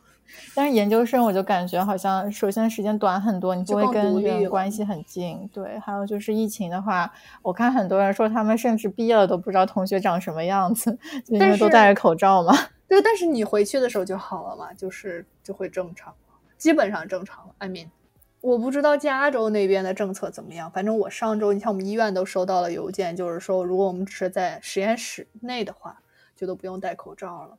[0.53, 5.49] 但是研究生我就感觉好像，首先时间短很多，你不会跟人关系很近。
[5.53, 7.09] 对，还有就是疫情的话，
[7.41, 12.53] 我看很多人说他们甚至毕业了都不知道同学长什么样子，因为都戴着口罩嘛。
[12.89, 16.13] 对，但是你回去的时候就好了嘛，就是就会正常
[16.57, 17.55] 基本上正常了。
[17.59, 17.87] I mean。
[18.45, 25.97] 我不知道加州那边的政策怎么样，反正我上周，你像我们医院都收到了邮件，就是说如果我们只是在实验室内的话，
[26.35, 27.57] 就都不用戴口罩了。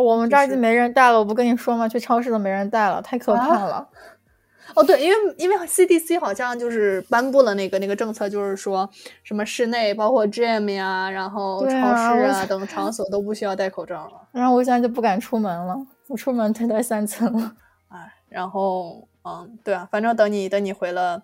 [0.00, 1.86] 我们这儿就没人戴了，我不跟你说吗？
[1.86, 3.86] 去超市都没人戴了，太可怕了。
[4.74, 8.88] 哦，对，因为因为 CDC 好像就是颁布了那个那个政策，就是说
[9.22, 14.26] 什么室内包括 gym 呀，然后超市啊等场所都不需要戴口罩了。
[14.32, 17.54] 然后我现在就不敢出门了，我出门得戴三层了。
[17.88, 19.06] 哎，然后。
[19.24, 21.22] 嗯，对啊，反正等你等你回了，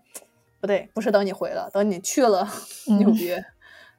[0.60, 2.48] 不对，不是等你回了，等你去了
[2.98, 3.44] 纽约，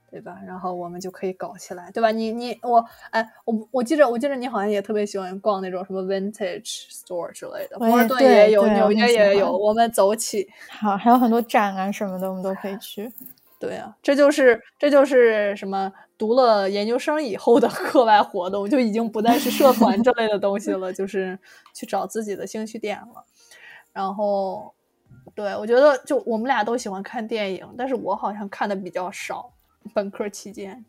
[0.09, 0.39] 对吧？
[0.45, 2.11] 然后我们就可以搞起来，对吧？
[2.11, 10.49] 你你我，哎，我我记着我记着你好像也特别喜欢逛那种什么 vintage store 之类的，波士顿也有，纽约也有，我们走起。
[10.69, 13.11] 好，还有很多展啊什么的，我们都可以 去。
[13.59, 15.93] 对啊，这就是这就是什么？
[16.17, 21.37] 读了研究生以后的课外活动，就已经不再是社团这类的东西了，就是
[21.73, 23.25] 去找自己的兴趣点了。
[23.93, 24.73] 然后，
[25.35, 29.51] 对我觉得就我们俩都喜欢看电影，但是我好像看的比较少。
[29.93, 30.85] 本科期间。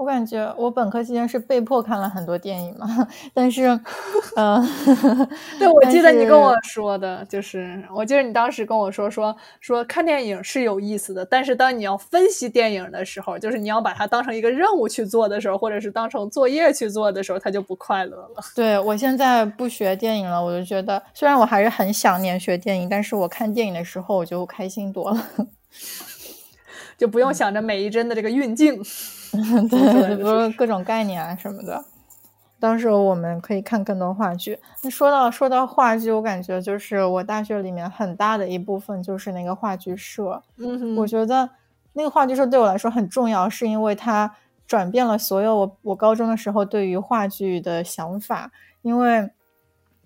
[0.00, 3.64] 我感觉我本科期间是被迫看了很多电影嘛，但是，
[4.34, 4.58] 呃，
[5.58, 18.42] 对， 我记得你跟我说的，就是我记得你当时跟我说说说看电影是有意思的，但是当你要分析电影的时候，就是你要把它当成一个任务去做的时候，或者是当成作业去做的时候，它就不快乐了。
[18.56, 25.26] 对我现在不学电影了，我就觉得虽然我还是很想念学电影，但是我看电影的时候我就开心多了，
[27.00, 28.76] 就不用想着每一帧的这个运镜。
[29.70, 31.82] 对，比如各种概念啊什么的，
[32.60, 34.58] 到时候我们可以看更多话剧。
[34.82, 40.42] 那说到说到话剧，我感觉就是我大学里面很大的一部分就是那个话剧社。
[40.58, 41.48] 嗯，我觉得
[41.94, 44.30] 那个话剧社对我来说很重要，是因为它
[44.66, 48.52] 转变了所有我我高中的时候对于话剧的想法。
[48.82, 49.30] 因为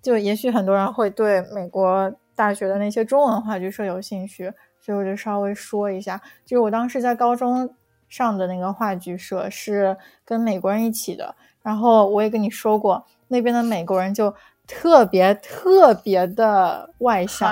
[0.01, 4.53] 就也许很多人会对美国大学的那些中文话剧社有兴趣，
[4.85, 7.73] 所以我就稍微说一下，就是我当时在高中。
[8.07, 14.33] 上的那个话剧社是跟美国人一起的，然后我也跟你说过，那边的美国人就
[14.67, 17.49] 特别特别的外向，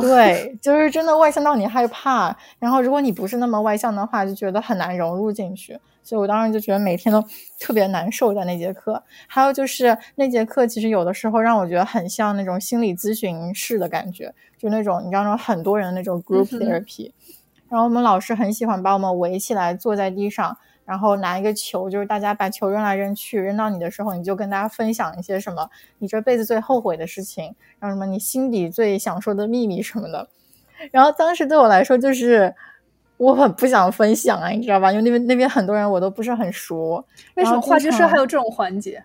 [0.00, 2.36] 对，就是真的外向到你害怕。
[2.58, 5.78] 然后如果你不是那么外向的话，就觉得很难融入进去。
[6.02, 7.24] 所以我当时就觉得每天都
[7.58, 9.02] 特别难受在那节课。
[9.26, 17.10] 还有就是那节课其实有的时候让我觉得很像那种心理咨询室的感觉，就那种你知道那种很多人那种 group therapy。
[17.70, 25.68] 然后我们老师很喜欢把我们围起来，坐在地上，然后拿一个球，就是大家把球扔来扔去，扔到你的时候，你就跟大家分享一些什么
[25.98, 30.28] 你这辈子最后悔的事情，然后什么你心底最想说的秘密什么的。
[30.90, 32.54] 然后当时对我来说，就是
[33.16, 34.92] 我很不想分享啊，你知道吧？
[34.92, 37.02] 因为那边那边很多人我都不是很熟。
[37.34, 39.02] 为什么话剧社还有这种环节？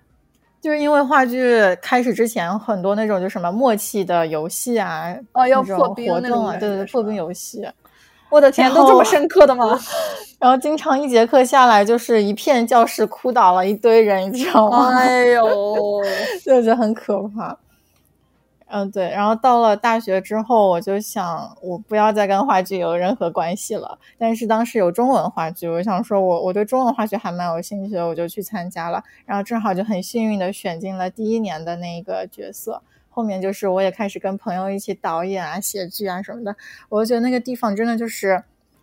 [0.59, 7.65] 就是因为话剧开始之前，很多那种就什么默契的游戏啊，哦，要破冰活动啊，对对对，破冰游戏。
[8.30, 9.80] 我的天，都这么深刻的吗？
[10.39, 14.93] 然后经常一节课下来，就是一片教室哭倒了一堆人，你知道吗？
[14.95, 16.01] 哎呦，
[16.45, 17.57] 就觉得很可怕。
[18.71, 19.09] 嗯，对。
[19.09, 23.97] 然后到了大学之后，我就想，我不要再跟话剧有任何关系了。
[24.17, 29.03] 但是当时有中文话剧，我想说，我我对中文话剧还蛮有兴趣的，我就去参加了。
[29.25, 32.82] 然后正好就很幸运的选进了第一年的那个角色。
[33.20, 36.55] 后面就是我也开始跟朋友一起导演啊、写剧啊什么的，
[36.88, 38.41] 我就觉得那个地方真的就是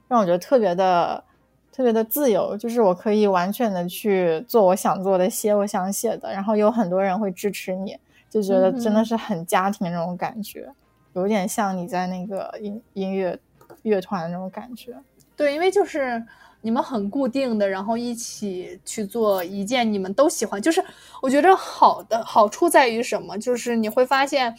[0.09, 1.24] 让我觉得特别的、
[1.72, 10.68] 特别的自由，就是我可以完全的去做我想做的、写我想写的，然后有很多人会支持你，就觉得真的是很家庭那种感觉，
[11.14, 13.39] 有点像你在那个音音乐
[13.84, 14.95] 乐团那种感觉。
[15.34, 16.22] 对，因为就是。
[16.66, 20.84] 你们很固定的，然后一起去做一件你们都喜欢，就是
[21.22, 23.38] 我觉得好的好处在于什么？
[23.38, 24.52] 就是你会发现，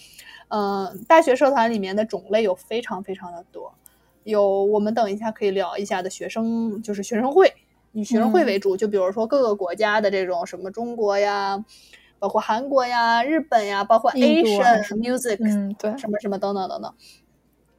[0.48, 3.74] 嗯，大学社团里面的种类有非常非常的多，
[4.24, 7.54] 有我们等一下可以聊一下的学生，就是学生会，
[7.92, 11.62] 以学生会为主，就比如说各个国家的这种什么中国呀，
[12.20, 16.94] 包括韩国呀、日本呀，包括 Asian Music，嗯，对，什么什么等等等等，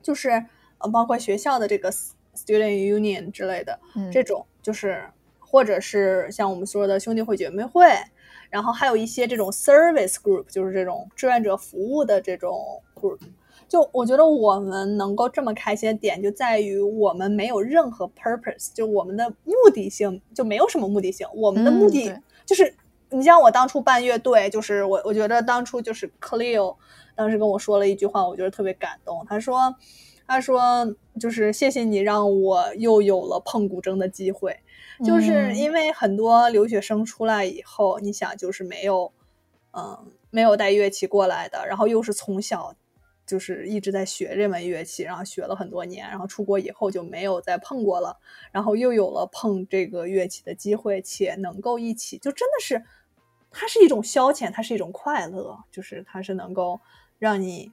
[0.03, 0.45] 就是
[0.77, 1.91] 呃，包括学校的这个。
[2.39, 3.79] Student Union 之类的，
[4.13, 5.03] 这种就是，
[5.39, 7.85] 或者是像我们说的兄弟会、姐妹会，
[8.49, 13.19] 然后还有一些这种 Service Group，就是这种志愿者服务的这种 group。
[13.67, 21.27] 就我觉得我们能够这么开心的点，就在于我们没有任何 purpose，就我们的目的性就没有什么目的性。
[21.35, 22.15] 我们的目的
[22.47, 22.75] 就是，
[23.11, 26.77] 你像我当初办乐队，就是我我觉得当初就是 Cleo
[27.15, 29.27] 当时跟我说了一句话，我觉得特别感动。
[29.29, 29.75] 他说。
[30.29, 34.55] 他说：“就是谢谢你让我又有了碰古筝的机会，
[35.03, 39.11] 就是因为很多留学生出来以后，你想就是没有，
[39.73, 42.75] 嗯，没有带乐器过来的，然后又是从小
[43.27, 48.19] 就是一直在学这门乐器，然后学了很多年，然后出国以后就没有再碰过了，
[48.53, 52.85] 然后又有了碰这个乐器的机会，且能够一起，就真的是，
[53.51, 56.79] 它是一种消遣，它是一种快乐，就是它是能够
[57.19, 57.73] 让你。”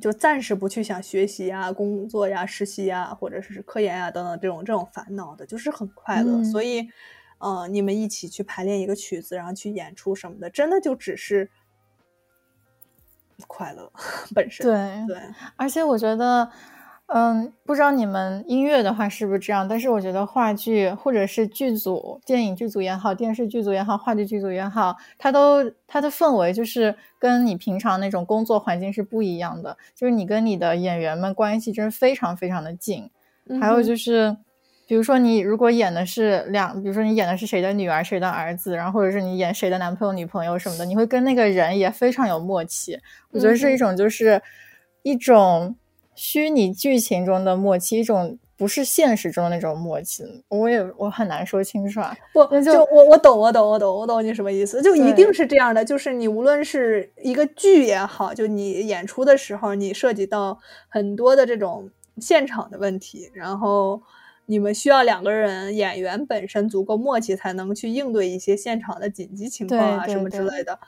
[0.00, 6.42] 就暂时不去想学习呀、工作呀、实习呀，或者是科研呀等等这种这种烦恼的，就是很快乐。
[6.44, 6.88] 所以，
[7.38, 11.50] 呃，你们一起去排练一个曲子，然后去演出什么的，真的就只是
[13.46, 13.92] 快乐
[14.34, 14.66] 本身。
[14.66, 15.22] 对对，
[15.56, 16.50] 而且我觉得。
[17.14, 19.68] 嗯，不知道你们音乐的话是不是这样？
[19.68, 29.76] 但是我觉得话剧或者是剧组、电影剧组也好，电视剧组也好，话剧剧组也好，它都它的氛围就是跟你平常那种工作环境是不一样的。
[29.94, 33.10] 就是你跟你的演员们关系真是非常非常的近。
[33.60, 34.34] 还有就是，
[34.86, 42.98] 比如说你如果演的是两，比如说你演的是谁的女儿、谁的儿子，然后或者是你演谁的男朋友、女朋友什么的，你会跟那个人也非常有默契。
[43.32, 44.40] 我觉得是一种就是
[45.02, 45.76] 一种。
[46.14, 52.16] 虚拟剧情中的默契，一种不是现实中那种默契，我也我很难说清楚啊。
[52.32, 54.80] 不，就我我懂，我懂，我懂，我懂你什么意思。
[54.82, 60.58] 就一定是这样的，就是你无论是一个剧也好，就你演出的时候，你涉及到
[60.88, 64.00] 很多的这种现场的问题，然后
[64.46, 70.78] 你们需要两个人演员本身足够默契，才能去应对一些现场的紧急情况啊什么之类的。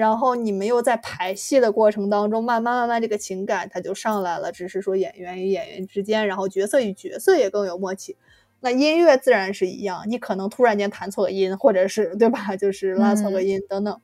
[0.00, 4.50] 然后你们又在排戏的过程当中，慢慢慢慢这个情感它就上来了。
[4.50, 8.16] 只是说演员与演员之间，然后角色与角色也更有默契。
[8.60, 12.56] 那音乐自然是一样，你可能突然间弹错个音，或者是对吧？
[12.56, 14.00] 就是拉错个音等等。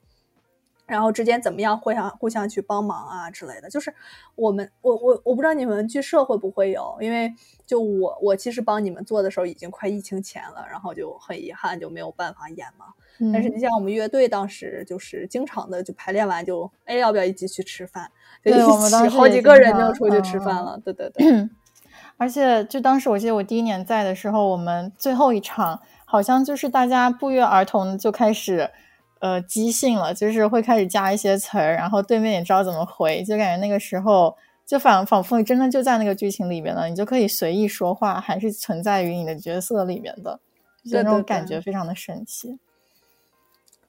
[0.85, 3.95] 然后之间怎么样互相互相去帮忙啊之类的，就是
[4.35, 7.33] 我们我我我不知道你们剧社会不会有，因为
[7.67, 12.87] 就我我其实帮你们做的时候已经快疫情前了，然后就很遗憾就没有办法演嘛。
[13.33, 18.11] 但是你像我们乐队当时就是经常的就排练完就哎要不要一起去吃饭，
[18.45, 21.49] 就一起好几个人就出去吃饭了，对对对。
[22.19, 28.71] 而且就当时我记得我第一年在的时候，我们最后一场好像就是大家不约而同就开始。
[29.19, 34.37] 呃，即兴了，就是会开始加一些词儿，然后对面也知道怎么回，就感觉那个时候
[34.67, 40.39] 就仿仿佛你真的就在那个剧情里面了，你就可以随意说话，还是存在于你的角色里面的，
[40.85, 42.59] 就那种感觉非常的神奇。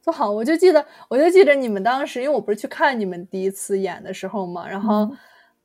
[0.08, 5.12] 不好，我就记得，我就记得你们当时，因为我不是去看你们第一次演的时候嘛，然后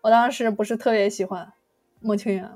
[0.00, 1.52] 我当时不是特别喜欢
[2.00, 2.50] 孟清源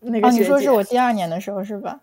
[0.00, 1.98] 那个你说是我第二年的时候是吧？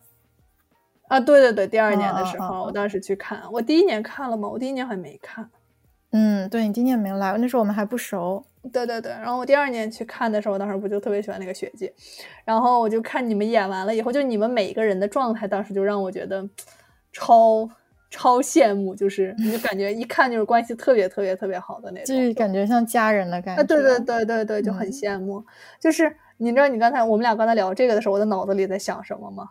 [1.07, 4.49] 啊，对对对，第二年的时候，我当时去看，我第一年看了吗？
[4.49, 5.47] 我第一年还没看。
[6.09, 8.43] 嗯，对你今年没来，那时候我们还不熟。
[8.73, 11.93] 对对对，然后我第二年去看的时候，当时不就特别喜欢那个雪姐，
[12.43, 16.49] 然后我就看你们演完了以后，就你们每一个人的状态，当时就让我觉得
[17.11, 17.69] 超
[18.12, 23.62] 超羡慕，就是你就感觉一看就是关系特别特别特别好的那种，就是感觉像家人的感觉。
[23.64, 25.43] 啊，对对对对对，就很羡慕。
[25.80, 29.49] 就是你知道，你刚才我们俩刚才聊这个的时候，我的脑子里在想什么吗？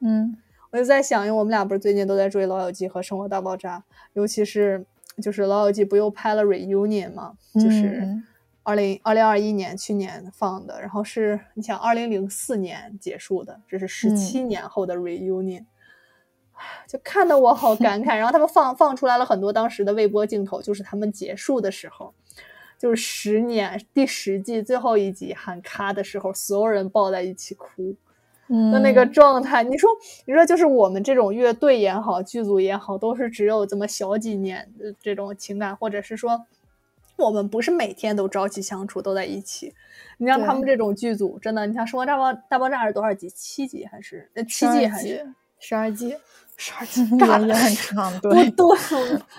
[0.00, 0.36] 嗯。
[0.70, 3.78] 我就在想，因为我们俩不是最近都在追《老友记》和《生活大爆炸》，
[4.12, 4.84] 尤其是
[5.22, 7.32] 就是《老友记》不又拍了 reunion 吗？
[7.54, 8.06] 就是
[8.64, 15.64] 二零二零二一年去年放的，然后是你想二零零四年结束的，这是十七年后的 reunion，
[16.86, 18.16] 就看得我好感 慨。
[18.16, 22.12] 然后他们放放出来了很多当时的未播镜头，就是他们结束的时候，
[22.78, 27.94] 就是十年第十季最后一集喊咔的时候，所有人抱在一起哭。
[28.72, 29.90] 的那个状态，你说，
[30.24, 36.46] 你说，就是我们这种乐队也好，剧组也好，都是只有这么小几年的这种情感，或者是说，
[37.16, 39.74] 我们不是每天都朝夕相处，都在一起。
[40.16, 43.28] 你像他们这种剧组，真的，你像《生活大爆大爆炸》是多少集？
[43.28, 44.30] 七集还是？
[44.32, 45.26] 呃，七季还是
[45.58, 46.16] 十二集？
[46.60, 48.66] 十二集， 炸也很长， 对对。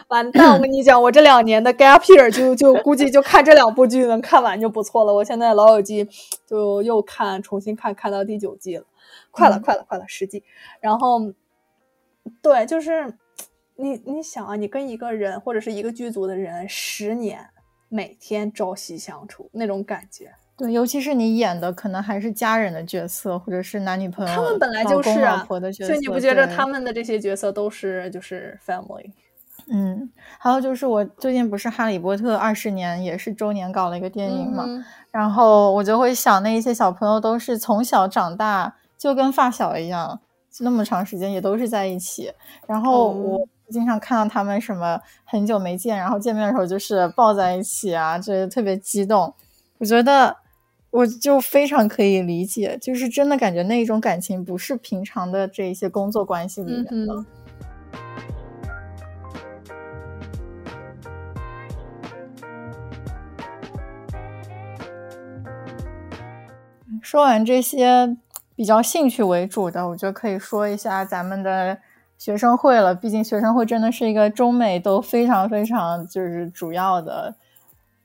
[0.07, 0.53] 完蛋！
[0.53, 5.13] 我跟你讲，我这两年的 gap year 就就估计就看这两部剧能看完就不错了。
[5.13, 6.05] 我现在《老友记》
[6.47, 8.85] 就又看，重新看，看到第九季了。
[9.31, 10.43] 快了，快了，快了，十季。
[10.79, 11.33] 然后，
[12.41, 13.13] 对，就是
[13.75, 17.49] 你，你想啊，你跟一个人或者是一个剧组的人十年，
[17.89, 20.33] 每天朝夕相处那种感觉。
[20.59, 29.11] 对，尤其是你演的可能还是家人的角色，或者是男女朋友、他们本来就是啊，所以你不觉得他们的这些角色都是就是 family？
[29.71, 34.65] 嗯，还有就是我最近不是《哈利波特》二十年也是周年搞了一个电影嘛，
[35.09, 38.75] 然后我就会想那一些小朋友都是从小长大。
[38.99, 40.19] 就跟发小一样，
[40.59, 42.29] 那么长时间也都是在一起。
[42.67, 49.33] 然后我经常看到他们什么很久没见，然后见面的时候就是抱在一起啊，这特别激动。
[49.77, 50.35] 我觉得
[50.91, 57.25] 我就非常可以理解，就是真的感觉那一种感情不是平常的这一些工作关系里面的。
[67.01, 68.17] 说完这些。
[68.55, 71.77] 比较兴趣为主的，我觉得可以说一下咱们的
[72.17, 72.93] 学生会了。
[72.93, 77.33] 毕竟学生会真的是一个中美都非常非常就是主要的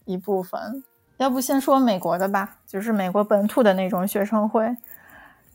[0.05, 0.85] 一部分。
[1.19, 4.77] 要不先说美国的吧，就是美国本土的那种学生会，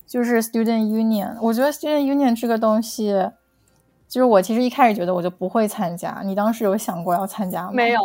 [0.08, 1.38] 就是 Student Union。
[1.42, 3.14] 我觉得 Student Union 这个东西，
[4.08, 6.22] 就是我其实一开始觉得我就不会参加。
[6.24, 7.72] 你当时有想过要参加吗？
[7.74, 8.00] 没有。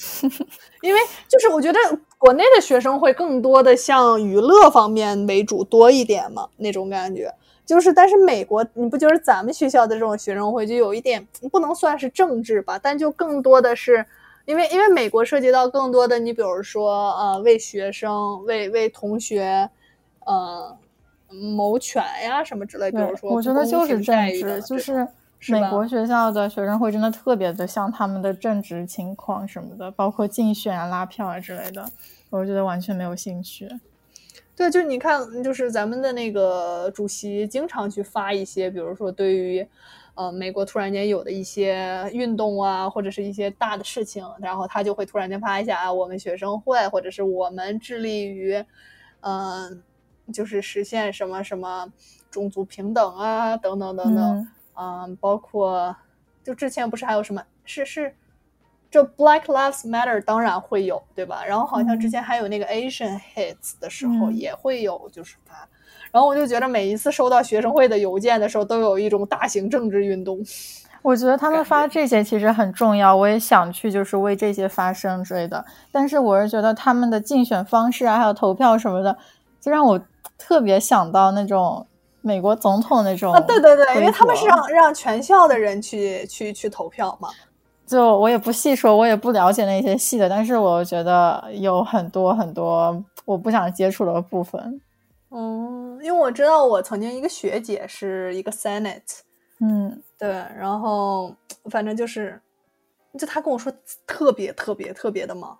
[0.80, 1.78] 因为就是我觉得
[2.16, 7.30] 国内的学生会更多的像娱乐方面为主多一点嘛，那种感觉
[7.66, 14.06] 就是，但是美国你不觉得咱们学校的这种学生会就有一点不能算是政治吧，但就更多的是
[14.46, 19.68] 因为因为美国涉及到更多的，你比如说呃为学生为为同学
[20.26, 20.76] 呃
[21.52, 25.06] 谋权呀什么之类，比如说我觉得就是政治就是。
[25.48, 31.82] 美国学校的学生会真的特别的像他们的政治情况什么的，包括竞选啊、拉票啊之类的，
[32.28, 33.66] 我觉得完全没有兴趣。
[34.54, 39.66] 对，就你看，就是咱们的那个主席经常去发一些，比如说对于
[40.20, 48.62] 呃美国突然间有的一些运动啊，或者是一些大的事情，然后他就会突然间发一下啊，我们学生会或者是我们致力于
[49.20, 49.82] 嗯，
[50.30, 51.90] 就是实现什么什么
[52.30, 54.48] 种族平等啊，等等等等。
[54.76, 55.96] 嗯，包括
[56.44, 57.42] 就之前不是还有什么？
[57.64, 58.14] 是是，
[58.90, 61.42] 这 Black Lives Matter 当然会有，对吧？
[61.46, 65.66] 然后好像之前还有那个 Asian Hits 的时候也会有，就是发。
[66.10, 70.38] 然后我就觉得每一次收到学生会的邮件的时候，都有一种大型政治运动。
[71.02, 75.64] 我觉得他们发这些其实很重要，我也想去，就是为这些发声之类的。
[75.90, 79.16] 但是我是觉得他们的竞选方式啊，还有投票什么的，
[79.60, 80.00] 就让我
[80.36, 81.86] 特别想到那种。
[82.22, 87.30] 美国总统那种啊，对对对，因为他们是让让全校的人去去去投票嘛。
[87.86, 94.78] 就我也不细说，我也不了解那些细的，但是我觉得有很多很多我不想接触的部分。
[95.30, 99.20] 嗯，因为我知道我曾经一个学姐是一个 Senate，
[99.60, 101.34] 嗯，对，然后
[101.70, 102.40] 反正就是，
[103.18, 103.72] 就她跟我说
[104.06, 105.56] 特别特别特别的忙。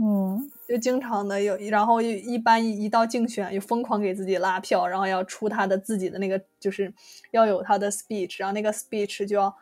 [0.00, 6.94] 嗯，就经常的有，然后一般一到竞选，又疯狂给自己拉票，然后要出他的自己的那个，就是
[7.32, 9.52] 要有他的 speech，然后那个 speech 就要，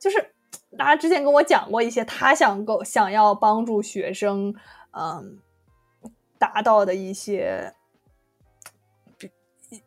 [0.00, 0.16] 就是
[0.78, 4.54] 大家之前跟我讲过一些他想够想要帮助学生，
[4.92, 5.38] 嗯，
[6.38, 7.74] 达到的一些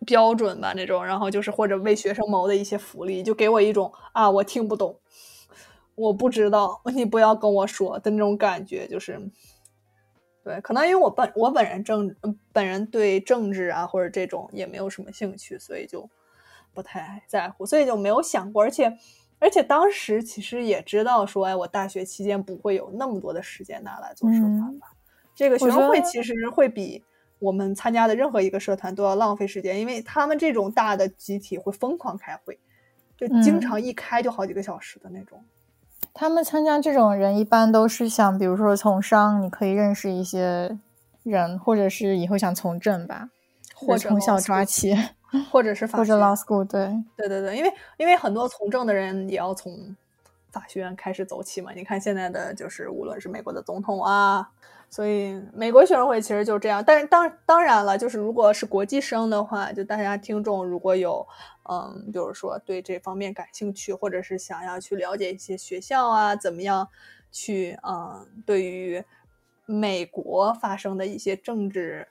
[0.05, 4.99] 标标准吧那种，然后就是或者为学生谋的一些福利，就给我一种啊我听不懂，
[5.95, 9.29] 我不知道，你不要跟我说的那种感觉，就是。
[10.43, 12.15] 对，可能因为我本我本人政
[12.53, 16.09] 本人对政治啊或者这种也没有什么兴趣，所以就
[16.73, 18.63] 不太在乎，所以就没有想过。
[18.63, 18.97] 而且
[19.39, 24.87] 而且当时其实也知道说，哎，我大学期间不会有那么多的时间拿来做社团吧。
[25.35, 27.03] 这个学生会其实会比
[27.39, 32.57] 我们参加的任何一个社团都要浪费时间，因为他们这种大的集体会疯狂开会，
[33.15, 35.43] 就经常一开就好几个小时的那种。
[36.13, 40.77] 他们参加这种人一般都是想，比如说从商，你可以认识一些
[41.23, 43.29] 人，或者是以后想从政吧，
[43.75, 44.95] 或者从小抓起，
[45.51, 46.91] 或者是 法或者 law school，对。
[47.15, 49.95] 对对对，因为因为很多从政的人也要从
[50.51, 51.71] 法学院开始走起嘛。
[51.73, 54.49] 你看现在的就是无论是美国的总统啊，
[54.89, 56.83] 所以美国学生会其实就是这样。
[56.85, 61.27] 但是当当然了，就是如果是国际生的话，就大家听众如果有
[61.69, 66.87] 嗯，比如说对这方面感兴趣，或者是想要去了解一些学校啊，怎么样
[67.31, 69.03] 去嗯，对于
[69.65, 72.07] 美国发生的一些政治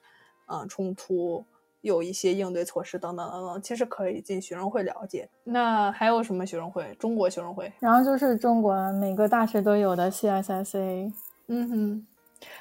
[0.46, 1.44] 嗯冲突。
[1.86, 5.28] 有一些应对措施等等等等，其实可以进学生会了解。
[5.44, 6.94] 那还有什么学生会？
[6.98, 11.12] 中国学生会，然后就是中国每个大学都有的 CSSA。
[11.46, 12.06] 嗯哼，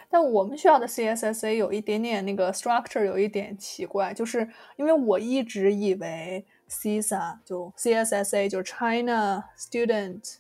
[0.10, 4.48] 但我们学校的 CSSA 有一点点那个 structure 有一点奇怪，就是
[4.78, 10.38] 因为我一直以为 CSA 就 CSSA 就是 China Student。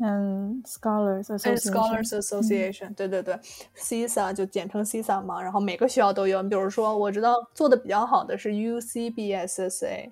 [0.00, 3.36] 嗯，Scholars Association，Scholars Association，对对对
[3.76, 5.42] ，CISA 就简称 CISA 嘛。
[5.42, 10.10] 然后每个学校都有，比如说我知道做的比较好的是 UCBSSA，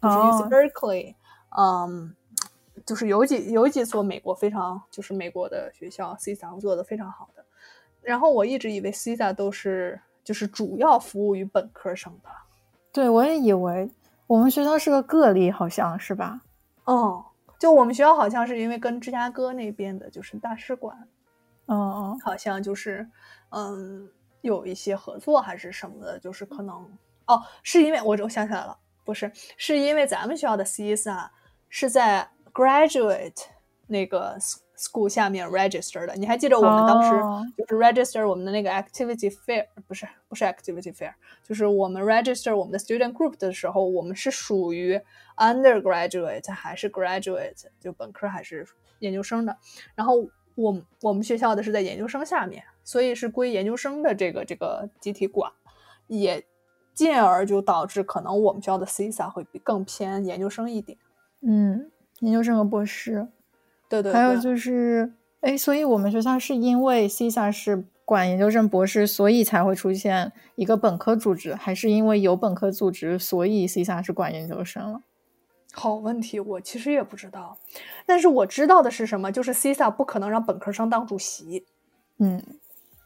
[0.00, 1.14] 就是 UC Berkeley，
[1.58, 2.14] 嗯，
[2.86, 7.44] 就是有几有几所美国非常就是美国的学校 CISA 做的非常好的。
[8.00, 12.30] 然后我一直以为 CISA 都是就是主要服务于本科生的。
[12.90, 13.90] 对，我也以为
[14.26, 16.40] 我们学校是个个例，好像是吧？
[16.84, 17.26] 哦。
[17.58, 20.96] 就我们学校好像是因为跟芝加哥那边的，就是大使馆，
[21.66, 23.08] 嗯嗯，好像就是，
[23.50, 24.08] 嗯，
[24.42, 26.88] 有一些合作还是什么的，就是可能，
[27.26, 31.28] 哦，是因为我我想起来了，不是，是因为咱们学校的 CISA
[31.68, 33.46] 是在 graduate
[33.86, 34.38] 那个。
[34.78, 41.12] School 下面 register 的，你还记得我们当时就是 register 我们的那个 activity fair，不是不是 activity fair，
[41.42, 45.00] 就是我们 register 我们的 student group 的时候，我们是属于
[45.36, 48.64] undergraduate 还是 graduate，就本科还是
[49.00, 49.56] 研究生的。
[49.96, 55.50] 然后我我们学校的是在研究生下面，所以是归研究生的这个这个集体管，
[56.06, 56.44] 也
[56.94, 60.96] 进而就导致可能我们学校的 CISA 会比更偏研究生一点。
[61.40, 63.26] 嗯，研究生和博士。
[63.88, 75.02] 对对，还有就是，哎，所以我们学校是因为 CISA 是管研究生、博士，所以才会出现一个本科组织，还是因为有本科组织，所以 CISA 是管研究生了？
[75.72, 77.56] 好问题，我其实也不知道。
[78.06, 81.66] 但是我知道的是什么，就是 CISA 不可能让本科生当主席。
[82.18, 82.42] 嗯，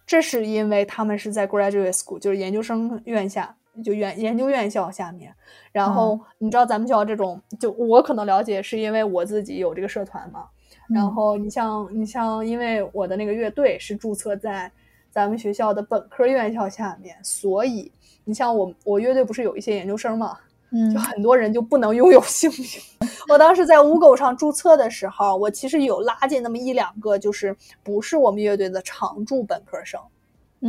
[0.07, 5.35] 这是因为他们是在 graduate school，就是研究生院下，就研研究院校下面。
[5.73, 10.47] 然后你知道咱们学校这种，就我可能了解，是因为我自己有这个社团嘛。
[10.93, 14.71] 然后你像你像，因为我的那个乐队是注册在
[15.11, 17.91] 咱们学校的本科院校下面，所以
[18.25, 20.39] 你像我我乐队不是有一些研究生嘛，
[20.71, 22.67] 嗯，就很多人就不能拥有姓名。
[23.29, 30.01] 我当时在五狗上注册的时候，我其实有拉进那么一两个，就是不是我们乐队的常驻本科生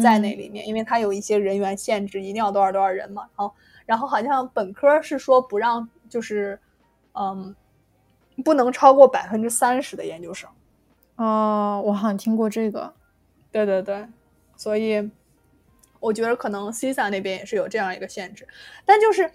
[0.02, 3.24] 在那里面，因为他有一些人员限制，一定要多少多少人嘛。
[3.36, 3.54] 然后
[3.86, 6.58] 然后好像本科是说不让，就是
[7.14, 7.56] 嗯。
[8.44, 10.50] 不能超过百分之三十的研究生，
[11.18, 12.92] 哦，我好像听过这个，
[13.52, 14.08] 对对对，
[14.56, 15.12] 所以
[16.00, 18.48] 我觉得可能 CISA 那边也是有这样一个限制，
[18.86, 19.30] 但就是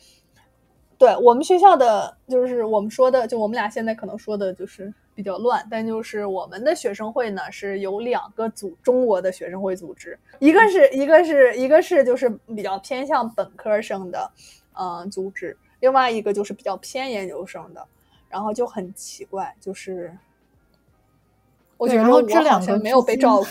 [0.98, 14.30] 对我们学校的，就是我们说的，就我们俩现在可能说的就是比较乱，但就是我们的学生会呢是有两个组，中国的学生会组织，一个是一个是一个是就是比较偏向本科生的，
[14.72, 17.86] 嗯，组织，另外一个就是比较偏研究生的。
[18.28, 20.14] 然后就很奇怪，就是
[21.78, 23.46] 我觉得我这两个没有被照顾。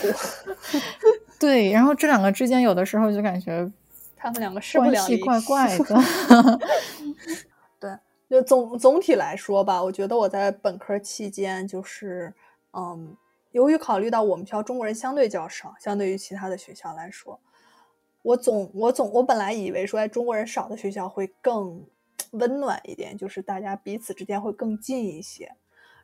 [1.40, 3.68] 对，然后这两个之间有的时候就感觉
[4.16, 6.60] 他们两个势不两立，怪怪 的。
[7.80, 7.98] 对，
[8.28, 12.32] 就总总体来说吧，我觉得我在本科期间就是，
[12.72, 13.16] 嗯，
[13.50, 17.40] 由于考虑到我们学校中国人相对较少，相对于其他的学校来说，
[18.22, 21.84] 我总我总我本来以为说，在中国人少的学校会更。
[22.32, 25.50] 温暖一点，就是大家彼此之间会更近一些。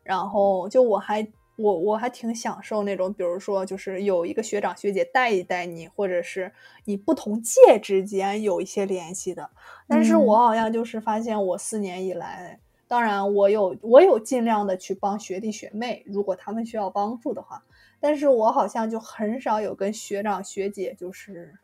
[0.02, 6.52] 然后就我还我我还挺享受那种，比如说就是有一个学长学姐带一带你，或者是
[6.84, 9.48] 你不同届之间有一些联系的。
[9.88, 17.62] 但是我好像就是发现，我四年以来，当然我有我有尽量的去帮学弟学妹，如果他们需要帮助的话，
[18.00, 21.54] 但是我好像就很少有跟学长学姐就是。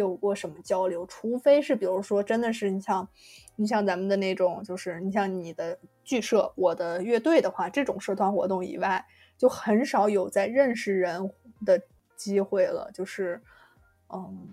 [0.00, 1.06] 有过什么交流？
[1.06, 3.06] 除非是，比如说，真的是你像，
[3.56, 9.04] 你像咱们的那种，就是你像你的剧社，我的乐队的话，这种社团活动以外，
[9.38, 11.30] 就很少有在认识人
[11.64, 11.80] 的
[12.16, 12.90] 机会了。
[12.92, 13.40] 就是，
[14.12, 14.48] 嗯，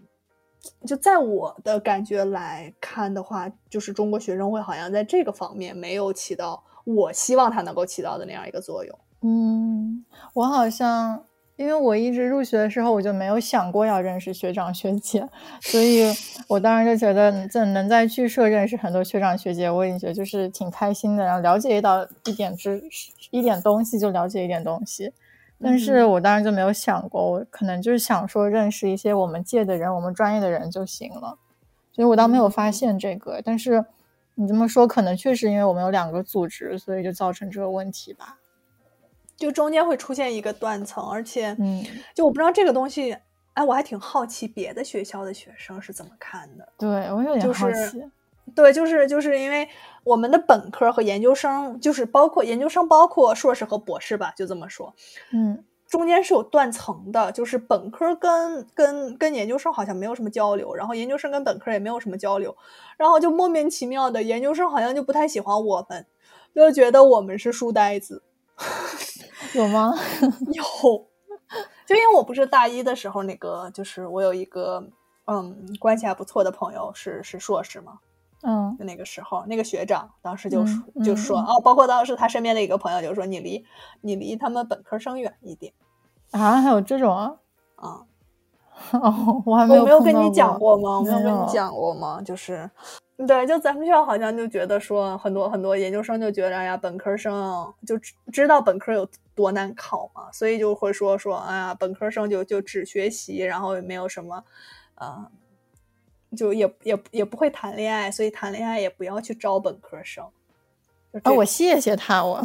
[0.85, 8.99] 就在我的感觉来看的话，就是中国学生会好像在这个方面没有起到我希望它能够起到的那样一个作用。
[9.21, 11.26] 嗯，我好像。
[11.57, 15.27] 因为我一直入学的时候我就没有想过要认识学长学姐，
[15.59, 16.05] 所以
[16.47, 22.81] 我当时就觉得这能在剧社认识很多学长学姐，我也觉得就是挺开心的，然后了解到一点知
[23.31, 25.11] 一点东西就了解一点东西。
[25.59, 31.39] 但是我当时就没有想过，我可能就是想说认识一些我们界的人，我们专业的人就行了。
[31.91, 33.41] 所以我倒没有发现这个。
[33.43, 33.83] 但是
[34.35, 38.37] 你这么说，可能确实因为我们有两个组织，所以就造成这个问题吧。
[39.37, 43.15] 就中间会出现一个断层，而且，嗯，就我不知道这个东西，
[43.53, 46.67] 哎，我还挺好奇别的学校的学生是怎么看的。
[46.77, 48.03] 对我有点好奇。
[48.55, 49.67] 对，就是就是因为
[50.05, 54.93] 我们的本科和研究生，就是包括研究生，包括硕士和博士吧，就这么说。
[55.31, 62.55] 嗯，中间是有断层的，就是本科跟跟跟研究生好像没有什么交流，然后研究生跟本科也没有什么交流，
[62.97, 66.05] 然后就莫名其妙的，研究生好像就不太喜欢我们，
[66.55, 68.23] 就觉得我们是书呆子。
[69.55, 69.93] 有吗？
[70.53, 70.63] 有，
[71.85, 74.83] 就因为我不是大一的时候，那个就是我有一个
[75.25, 77.99] 嗯关系还不错的朋友是是硕士嘛，
[78.43, 81.39] 嗯，那个时候那个学长当时就说就说。
[81.39, 83.65] 哦，包括当时他身边的一个朋友就说你离
[84.01, 85.73] 你离他们本科生远一点。
[86.31, 87.35] 啊，还有这种啊？
[87.75, 88.01] 啊，
[88.93, 90.97] 哦，我还没有没有跟你讲过吗？
[90.99, 92.21] 我没有跟你讲过吗？
[92.23, 92.69] 就是。
[93.27, 97.97] 对，就咱们学校好像就觉得说，很多很多研究生就觉得，哎呀，本科生就
[98.31, 104.43] 知道本科有多难考嘛，所以就会说说，哎呀，本科生就就只学习，然后也没有什么，
[104.95, 105.31] 呃，
[106.37, 110.23] 就也也也不会谈恋爱，所以谈恋爱也不要去招本科生。
[111.23, 112.41] 啊，我谢谢他，我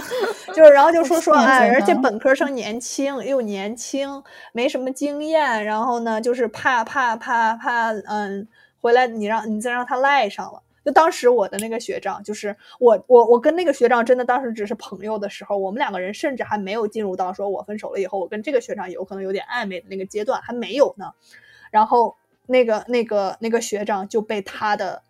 [0.54, 8.48] 就是然后就说说，哎，而且本科生年轻又年轻，没什么经验，然后呢，就是怕怕怕怕，嗯。
[8.80, 21.12] 回来你让你再让他赖上了，就当时我的那个学长，就是我我我跟那个学长真的当时只是朋友的时候，我们两个人甚至还没有进入到说我分手了以后，我跟这个学长有可能有点暧昧的那个阶段还没有呢。
[21.70, 25.00] 然后那个那个那个学长就被他的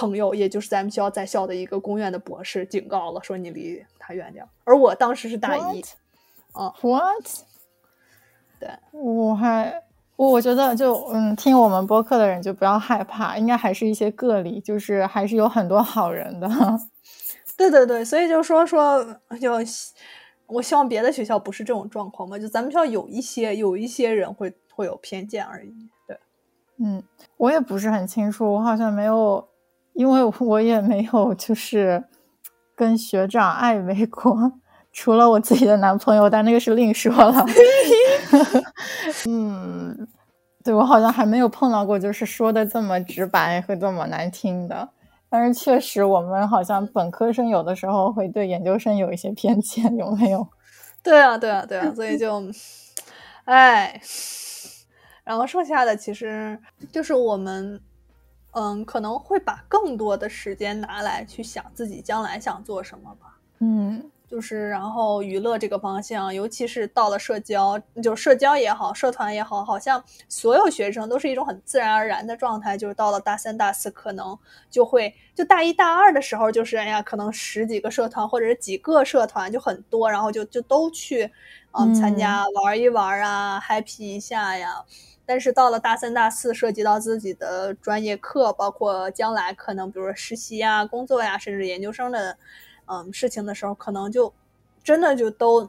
[0.00, 4.44] 朋友，也就是咱们学校在校的一个公院的博士警告了，说你离他远点。
[4.64, 5.82] 而我当时是大一，
[6.52, 7.26] 啊，what？
[8.60, 9.82] 对，我还。
[10.16, 16.48] 我我觉得就嗯，听我们播客的人就不要害怕，应该还是一些个例，就是还是有很多好人的。
[17.54, 19.04] 对对对，所以就说说，
[19.38, 19.52] 就
[20.46, 25.90] 我希望别的学校不是这种状况嘛，就咱们学校有一些有一些人会会有偏见而已。
[26.08, 26.18] 对，
[26.78, 27.02] 嗯，
[27.36, 29.46] 我也不是很清楚，我好像没有，
[29.96, 32.04] 因为我也没有就是
[32.74, 34.52] 跟学长暧昧过。
[34.92, 37.44] 除了我自己的男朋友，但那个是另说了。
[39.28, 40.08] 嗯，
[40.64, 44.88] 对我好像还没有碰到过，就是说的这么直白和这么难听的。
[45.28, 50.48] 但是确实，我们好像本科生有的时候会对研究生有一些偏见，有没有？
[51.04, 52.42] 对啊，对啊，对啊，所以就，
[53.44, 54.00] 哎，
[55.24, 56.58] 然后剩下的其实
[56.90, 57.78] 就是我们，
[58.58, 63.38] 嗯，可能会把更多的时间拿来去想自己将来想做什么吧。
[63.58, 64.10] 嗯。
[64.28, 72.76] 就是，然后娱乐这个方向，尤其是到了社交，就社交也好，社团也好，好像所有学生都是一种很自然而然的状态。
[72.76, 74.36] 就是到了大三、大四，可能
[74.68, 81.30] 就会就大一大二的时候，就是哎呀，可能十几个社团或者是几个社团就很多，然后就就都去
[81.78, 84.84] 嗯参加玩一玩啊，happy 一下呀。
[85.26, 92.38] 但是到了大三、大四，涉及到自己的专业课，包括将来可能比如说实习呀、工作呀，甚至研究生的。
[92.88, 94.32] 嗯，事情的时候可能就
[94.84, 95.68] 真的就都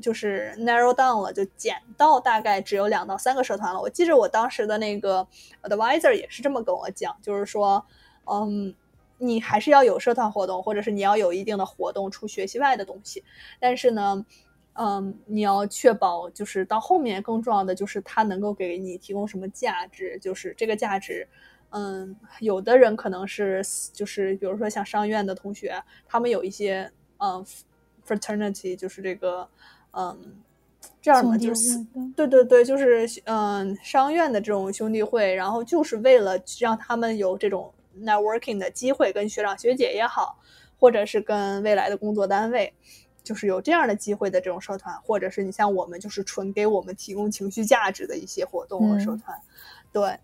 [0.00, 3.78] 就是 narrow down 了，就减到大概只有两到三个社团了。
[3.78, 5.28] 我记着我当时的那个
[5.62, 7.84] advisor 也是这么跟我讲，就是说，
[8.24, 8.74] 嗯，
[9.18, 13.22] 你还是要有社团活动，或者是你要有一定的活动出学习外的东西。
[13.60, 14.24] 但是呢，
[14.74, 21.26] 嗯，你要确保就是到后面更重要的就是它能够给你提供什么价值，就是这个价值。
[21.70, 23.60] 嗯，有的人可能是
[23.92, 27.44] 就是比如说像商院的同学，他们有一些嗯
[28.06, 29.48] fraternity，就是这个
[29.92, 30.36] 嗯
[31.02, 40.38] 这样的，就是对对对，就是嗯商院的这种兄弟会，然后就是为了让他们有这种 networking 的机会，跟学长学姐也好，
[40.78, 42.72] 或者是跟未来的工作单位，
[43.24, 49.36] 就是有这样的机会的这种社团，或者是你像我们就是纯给我们提供情绪价值的一些活动和社团，
[49.92, 50.16] 对。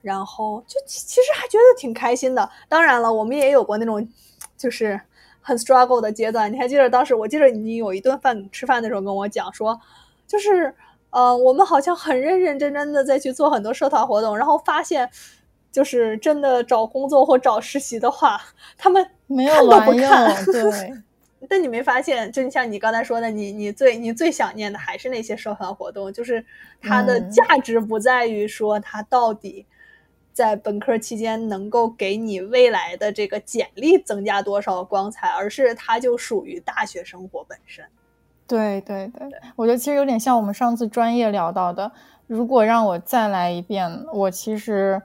[0.00, 2.48] 然后就其实还觉得挺开心的。
[2.68, 4.08] 当然了，我们也有过那种，
[4.56, 4.98] 就是
[5.42, 6.50] 很 struggle 的阶段。
[6.50, 7.16] 你还记得当时？
[7.16, 9.78] 我记得你有一顿饭吃饭的时候跟我讲说，
[10.24, 10.72] 就是
[11.10, 15.10] 呃，我们好像很认认真真的在去做很多社团活动，然后发现，
[15.72, 18.40] 就是真的找工作或找实习的话，
[18.78, 20.44] 他们没有看都不看。
[20.46, 20.94] 对
[21.48, 26.44] 但你没发现，就像你刚才说的，你你最你最想念的还是那些社团活动，就是
[26.80, 29.64] 它的价值不在于说它到底
[30.32, 37.84] 在本科期间能够给你未来的这个简历增加多少光彩，而是它就属于大学生活本身。
[38.46, 41.92] 对对对，我觉得其实有点像我们上次专业聊到的，
[42.26, 45.02] 如果让我再来一遍，我其实。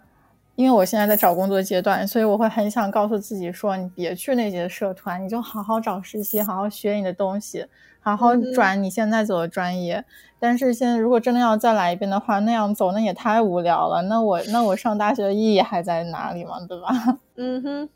[0.56, 7.66] 因为我现在在找工作阶段，所以我会很想告诉自己说：“你别去那些社团，你就好好找实习，好好学你的东西，
[8.00, 10.06] 好好转你现在走的专业。”
[10.40, 14.04] 但是现在如果真的要再来一遍的话，那样走那也太无聊了。
[14.04, 16.60] 那我那我上大学的意义还在哪里嘛？
[16.68, 17.20] 对吧？
[17.36, 17.90] 嗯哼，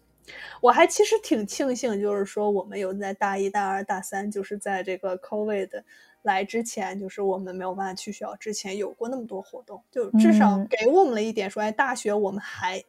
[0.61, 5.83] 我还其实挺庆幸，就是说我们有在大一、大二、大三，就是在这个 COVID。
[6.27, 12.83] 来之前，就是我们没有办法去学校之前，有过那么多活动，就至少给我们了一点说，哎，大学我们还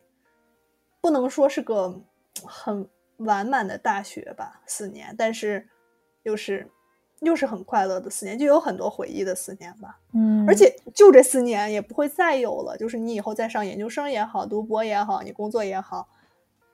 [1.00, 2.00] 不能说是个
[2.44, 2.86] 很
[3.18, 5.68] 完满的大学吧，四年，但是
[6.24, 6.68] 又是
[7.20, 10.00] 又是很快乐的四年，就有很多回忆的四年吧。
[10.14, 16.08] 嗯，而且就这四年也不会再有了，就是你以后再上研究生也好，读博也好，你工作也好，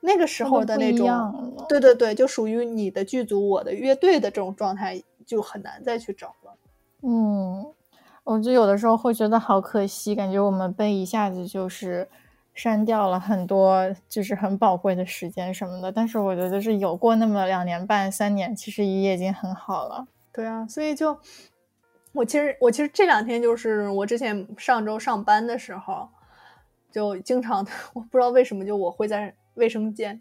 [0.01, 5.03] 那个时候的那种，对对对，就属于你的剧组，我的乐队的这种状态。
[5.27, 6.57] 就很难再去找了。
[7.03, 7.67] 嗯，
[8.25, 12.09] 我就有的时候会觉得好可惜，感觉我们被一下子就是
[12.55, 15.93] 删掉了很多，就是很宝贵的时间什么的。
[15.93, 20.07] 但是我觉得是有过那么两年半、三年，其实也已经很好了。
[20.33, 21.19] 对啊，所以就
[22.13, 26.09] 我其实我其实这两天就是我之前上周上班的时候，
[26.91, 30.21] 就经常 我不知道为什么就我会在卫生间。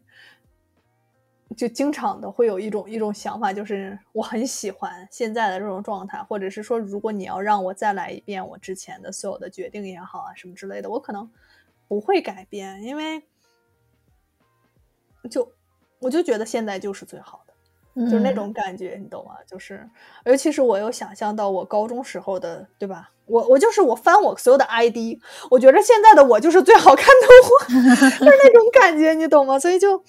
[1.57, 11.29] 就经常的会有一种一种想法，就是我很喜欢现在的这种状态，或者是说，如果你要让我再来一遍我之前的所有的决定也好啊，什么之类的，我可能
[11.87, 13.23] 不会改变，因为
[15.29, 15.51] 就
[15.99, 19.35] 我就觉得现在就是最好的，就是那种感觉，你懂吗？
[19.47, 19.89] 就是
[20.25, 23.09] 尤其是我又想象到我高中时候的，对吧？
[23.25, 25.17] 我我就是我翻我所有的 ID，
[25.49, 27.65] 我觉着现在的我就是最好看的我，
[28.25, 29.57] 就是那种感觉，你懂吗？
[29.59, 30.03] 所以就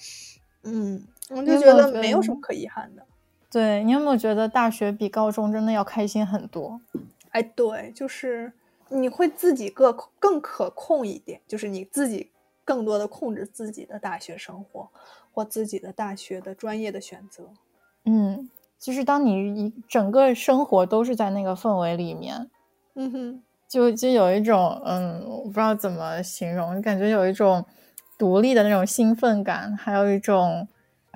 [0.63, 1.05] 嗯。
[1.29, 3.03] 我就觉得没有什么可遗憾的。
[3.51, 6.81] 对你有没有觉得大学比高中真的要开心很多？
[7.29, 8.51] 哎，对，就是
[8.89, 12.31] 你会自己更更可控一点，就是你自己
[12.65, 14.89] 更多的控制自己的大学生活
[15.31, 17.49] 或自己的大学的专业的选择。
[18.03, 22.49] 嗯，就是当你一整个生活都是在那个氛围里面，
[22.95, 27.65] 嗯哼，就就有一种嗯，我不知道怎么形容，感觉有一种
[28.17, 30.67] 独立的那种兴奋感，还有一种。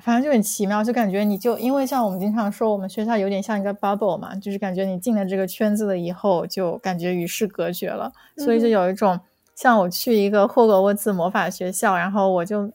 [0.02, 9.20] 反正就很奇妙，就感觉你就因为像我们经常说，我们学校有点像一个 bubble 嘛，就是感觉你进了这个圈子了以后，就感觉与世隔绝了，所以就有一种
[9.56, 12.72] 像我去一个霍格沃茨魔法学校，然后我就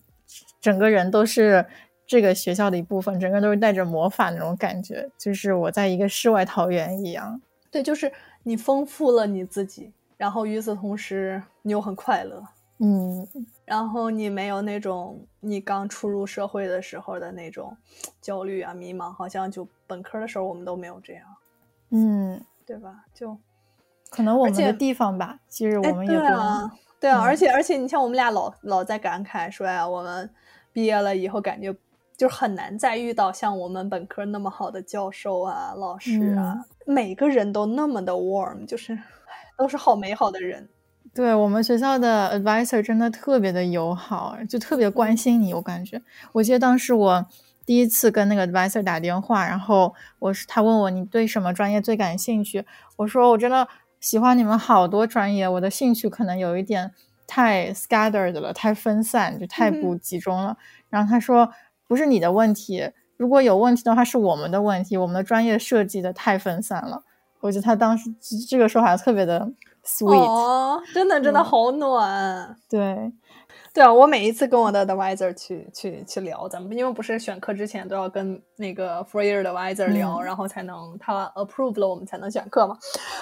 [0.61, 1.65] 整个人都是
[2.07, 7.41] 这个学校的一部分，整个都是带着魔法那种感觉，就是我在一个世外桃源一样。
[7.71, 8.13] 对，就是
[8.43, 12.43] 你丰富了你自己，然后与此同时你又很快乐。
[12.79, 13.27] 嗯。
[13.65, 17.77] 然后你没有那种你刚初入社会的时候的那种
[18.21, 21.25] 焦虑啊、迷茫，好像就本科的时候我们都没有这样，
[21.91, 23.05] 嗯，对吧？
[23.15, 23.37] 就
[24.11, 30.31] 可能我们的地方吧，其实我们也对啊，对啊，而且而且你像我们俩老老在感慨说呀，我们
[30.73, 31.75] 毕业了以后感觉
[32.17, 38.97] 就很难再遇到像我们本科那么好的教授啊、老师啊，每个人都那么的 warm，就是
[39.57, 40.69] 都是好美好的人。
[41.15, 45.55] 对我们学校的 advisor 真的特别的友好，就特别关心你。
[45.55, 46.03] 我感觉，
[46.33, 47.25] 我记得当时我
[47.65, 52.65] 第一次跟那个 advisor 打电话，然后我是他问我你对什么专业最感兴趣，
[52.97, 53.69] 我说我真的
[54.01, 56.91] 喜欢你们好多专业，我的兴趣可能有一点
[57.29, 60.57] 太 scattered 了，太分散，就太不集中了。
[60.91, 61.49] 然后他说
[61.87, 67.05] 不是你的问题，如果有问题的话是我们的问题，我们的专业设计的太分散了。
[67.39, 68.11] 我觉得他当时
[68.49, 69.53] 这个说法特别的。
[70.07, 72.57] 哦，真的真的好暖。
[72.71, 73.13] 对，
[73.73, 82.77] 对啊，我每一次跟我的 advisor 去去去聊，咱们因为不是选课之前都要跟那个 four-year 的 advisor 聊，然后才能他 approve 了我们才能选课嘛。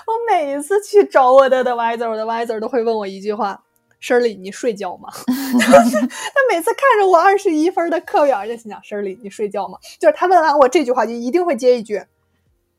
[0.07, 3.61] 我每一次去找我的 advisor，我的 advisor 都会问我一句话
[4.01, 12.05] ：“Shirley，你睡觉吗？” 他每次看着我二十一分的课表，就心想：“Shirley，你睡觉吗？”就是他问完我这句话，就一定会接一句：“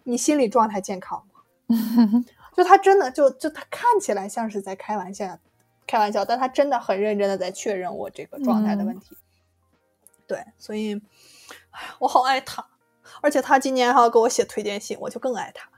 [0.04, 1.78] 你心理状态健康吗？”
[2.56, 5.38] 就他真的就就他看起来像是在开玩笑，
[5.88, 9.18] 开玩笑，但他真的很认真的在确认我这个状态的问题。
[10.28, 11.02] 对，所以，
[12.00, 12.66] 我好爱他，
[13.22, 15.70] 而且他今年还要给我写推荐信，我就更爱他。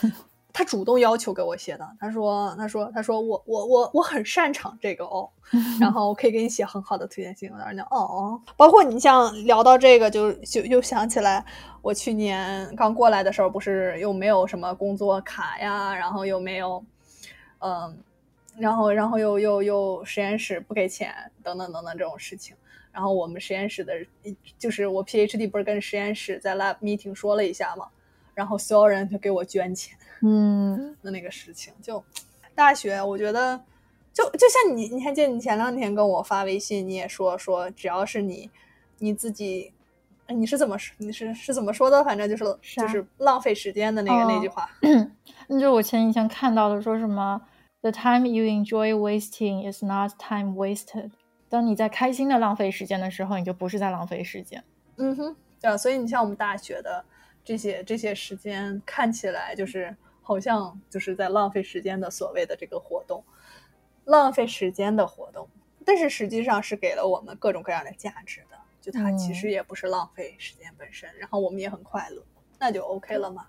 [0.58, 1.88] 他主动要求给我写的。
[2.00, 5.30] 他说，他说，他说我我我我很擅长这个哦，
[5.80, 7.48] 然后我可以给你写很好的推荐信。
[7.48, 11.44] 我当时讲哦，包括你像聊到这个，就就又想起来，
[11.80, 16.84] 我去年刚过来的时候，不是又没有什么工作卡呀，然后又没有，
[17.60, 17.96] 嗯，
[18.56, 22.56] 然后然后又又又实验室不给钱等等等等这种事情。
[22.90, 23.92] 然后我们实验室的，
[24.58, 27.86] 就是我 PhD 不是跟实验室在 lab meeting 说了一下嘛，
[28.34, 32.02] 然后所有人就给我捐钱，嗯，的那个事情，就
[32.54, 33.60] 大学，我觉得
[34.12, 38.50] 就就像你，你还记得你前两天跟我发微信，你也说说，只要是你
[38.98, 39.72] 你自己，
[40.26, 40.94] 你是怎么说？
[40.98, 42.02] 你是是怎么说的？
[42.04, 42.44] 反正就是
[42.76, 44.68] 就是浪费时间的那个那句话。
[45.46, 47.40] 那就我前几天看到的，说什么
[47.80, 51.10] The time you enjoy wasting is not time wasted。
[51.48, 54.62] 当你在开心的浪费时间的时候，你就不是在浪费时间。
[54.96, 57.04] 嗯哼，对啊，所以你像我们大学的
[57.44, 59.96] 这些这些时间，看起来就是
[60.28, 63.24] 好像就是在浪费时间的所谓的这个活动，
[64.04, 65.48] 浪费时间的活动，
[65.86, 68.58] 但是实际上是给了我们各种各样的价值的。
[68.82, 72.22] 就它其实也不是浪费时间本身，然后我们也很快乐，
[72.58, 73.46] 那就 OK 了嘛。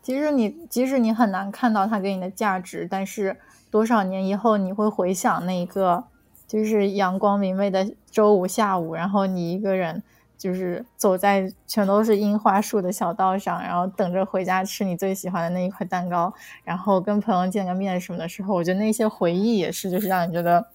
[0.00, 3.36] 即使你即使你很难看到它给你的价值，但是
[3.68, 6.04] 多少年以后你会回想那一个。
[6.46, 10.02] 就是阳光明媚的周五下午，然后你一个人
[10.40, 16.32] 就是走在全都是樱花树的小道上，然后等着回家吃你最喜欢的那一块蛋糕，
[16.64, 20.66] 然后跟朋友见个面什么的时候，我觉得那些回忆也是，就是让你觉得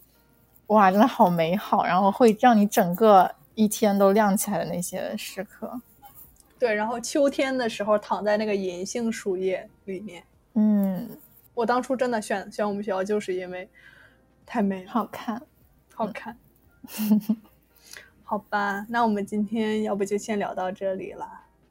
[0.68, 5.82] 哇，真的好美好，然后会让你整个一天都亮起来的那些时刻。
[6.60, 11.10] 对，然后秋天的时候躺在那个银杏树叶里面，嗯，
[11.56, 13.68] 我当初真的选选我们学校就是因为
[14.46, 15.42] 太美了，好看。
[15.98, 16.38] 好看，
[18.28, 21.28] 好吧，那我们今天要不就先聊到这里了。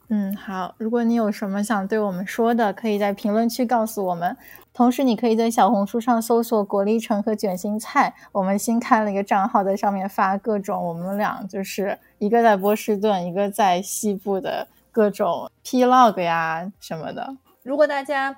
[0.09, 0.73] 嗯，好。
[0.79, 4.37] 如果你有什么想对我们说的，可以在评论区告诉我们。
[4.73, 8.15] 同时，你可以在小红书上搜索“果粒橙”和“卷心菜”。
[8.31, 17.37] 我们新开了一个账号，在上面发各种我们俩就是一个在波士顿，一个在西部的各种 Plog 呀什么的。
[17.65, 18.37] 如果大家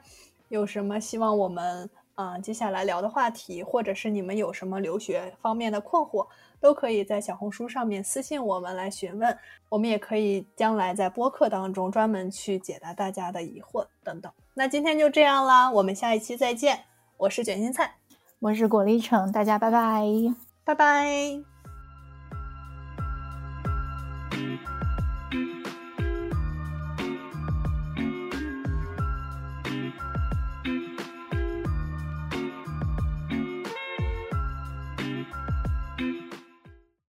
[0.48, 1.90] 有什么希望我们。
[2.16, 6.26] 啊，接下来聊的话题，或者是你们有什么留学方面的困惑，
[6.60, 9.38] 都可以在小红书上面私信我们来询问，
[9.68, 14.30] 我们也可以将来在播客当中专门去解答大家的疑惑等等。
[14.54, 16.80] 那今天就这样啦，我们下一期再见。
[17.18, 17.94] 我是卷心菜，
[18.40, 20.04] 我是果粒橙，大家拜拜，
[20.64, 21.55] 拜拜。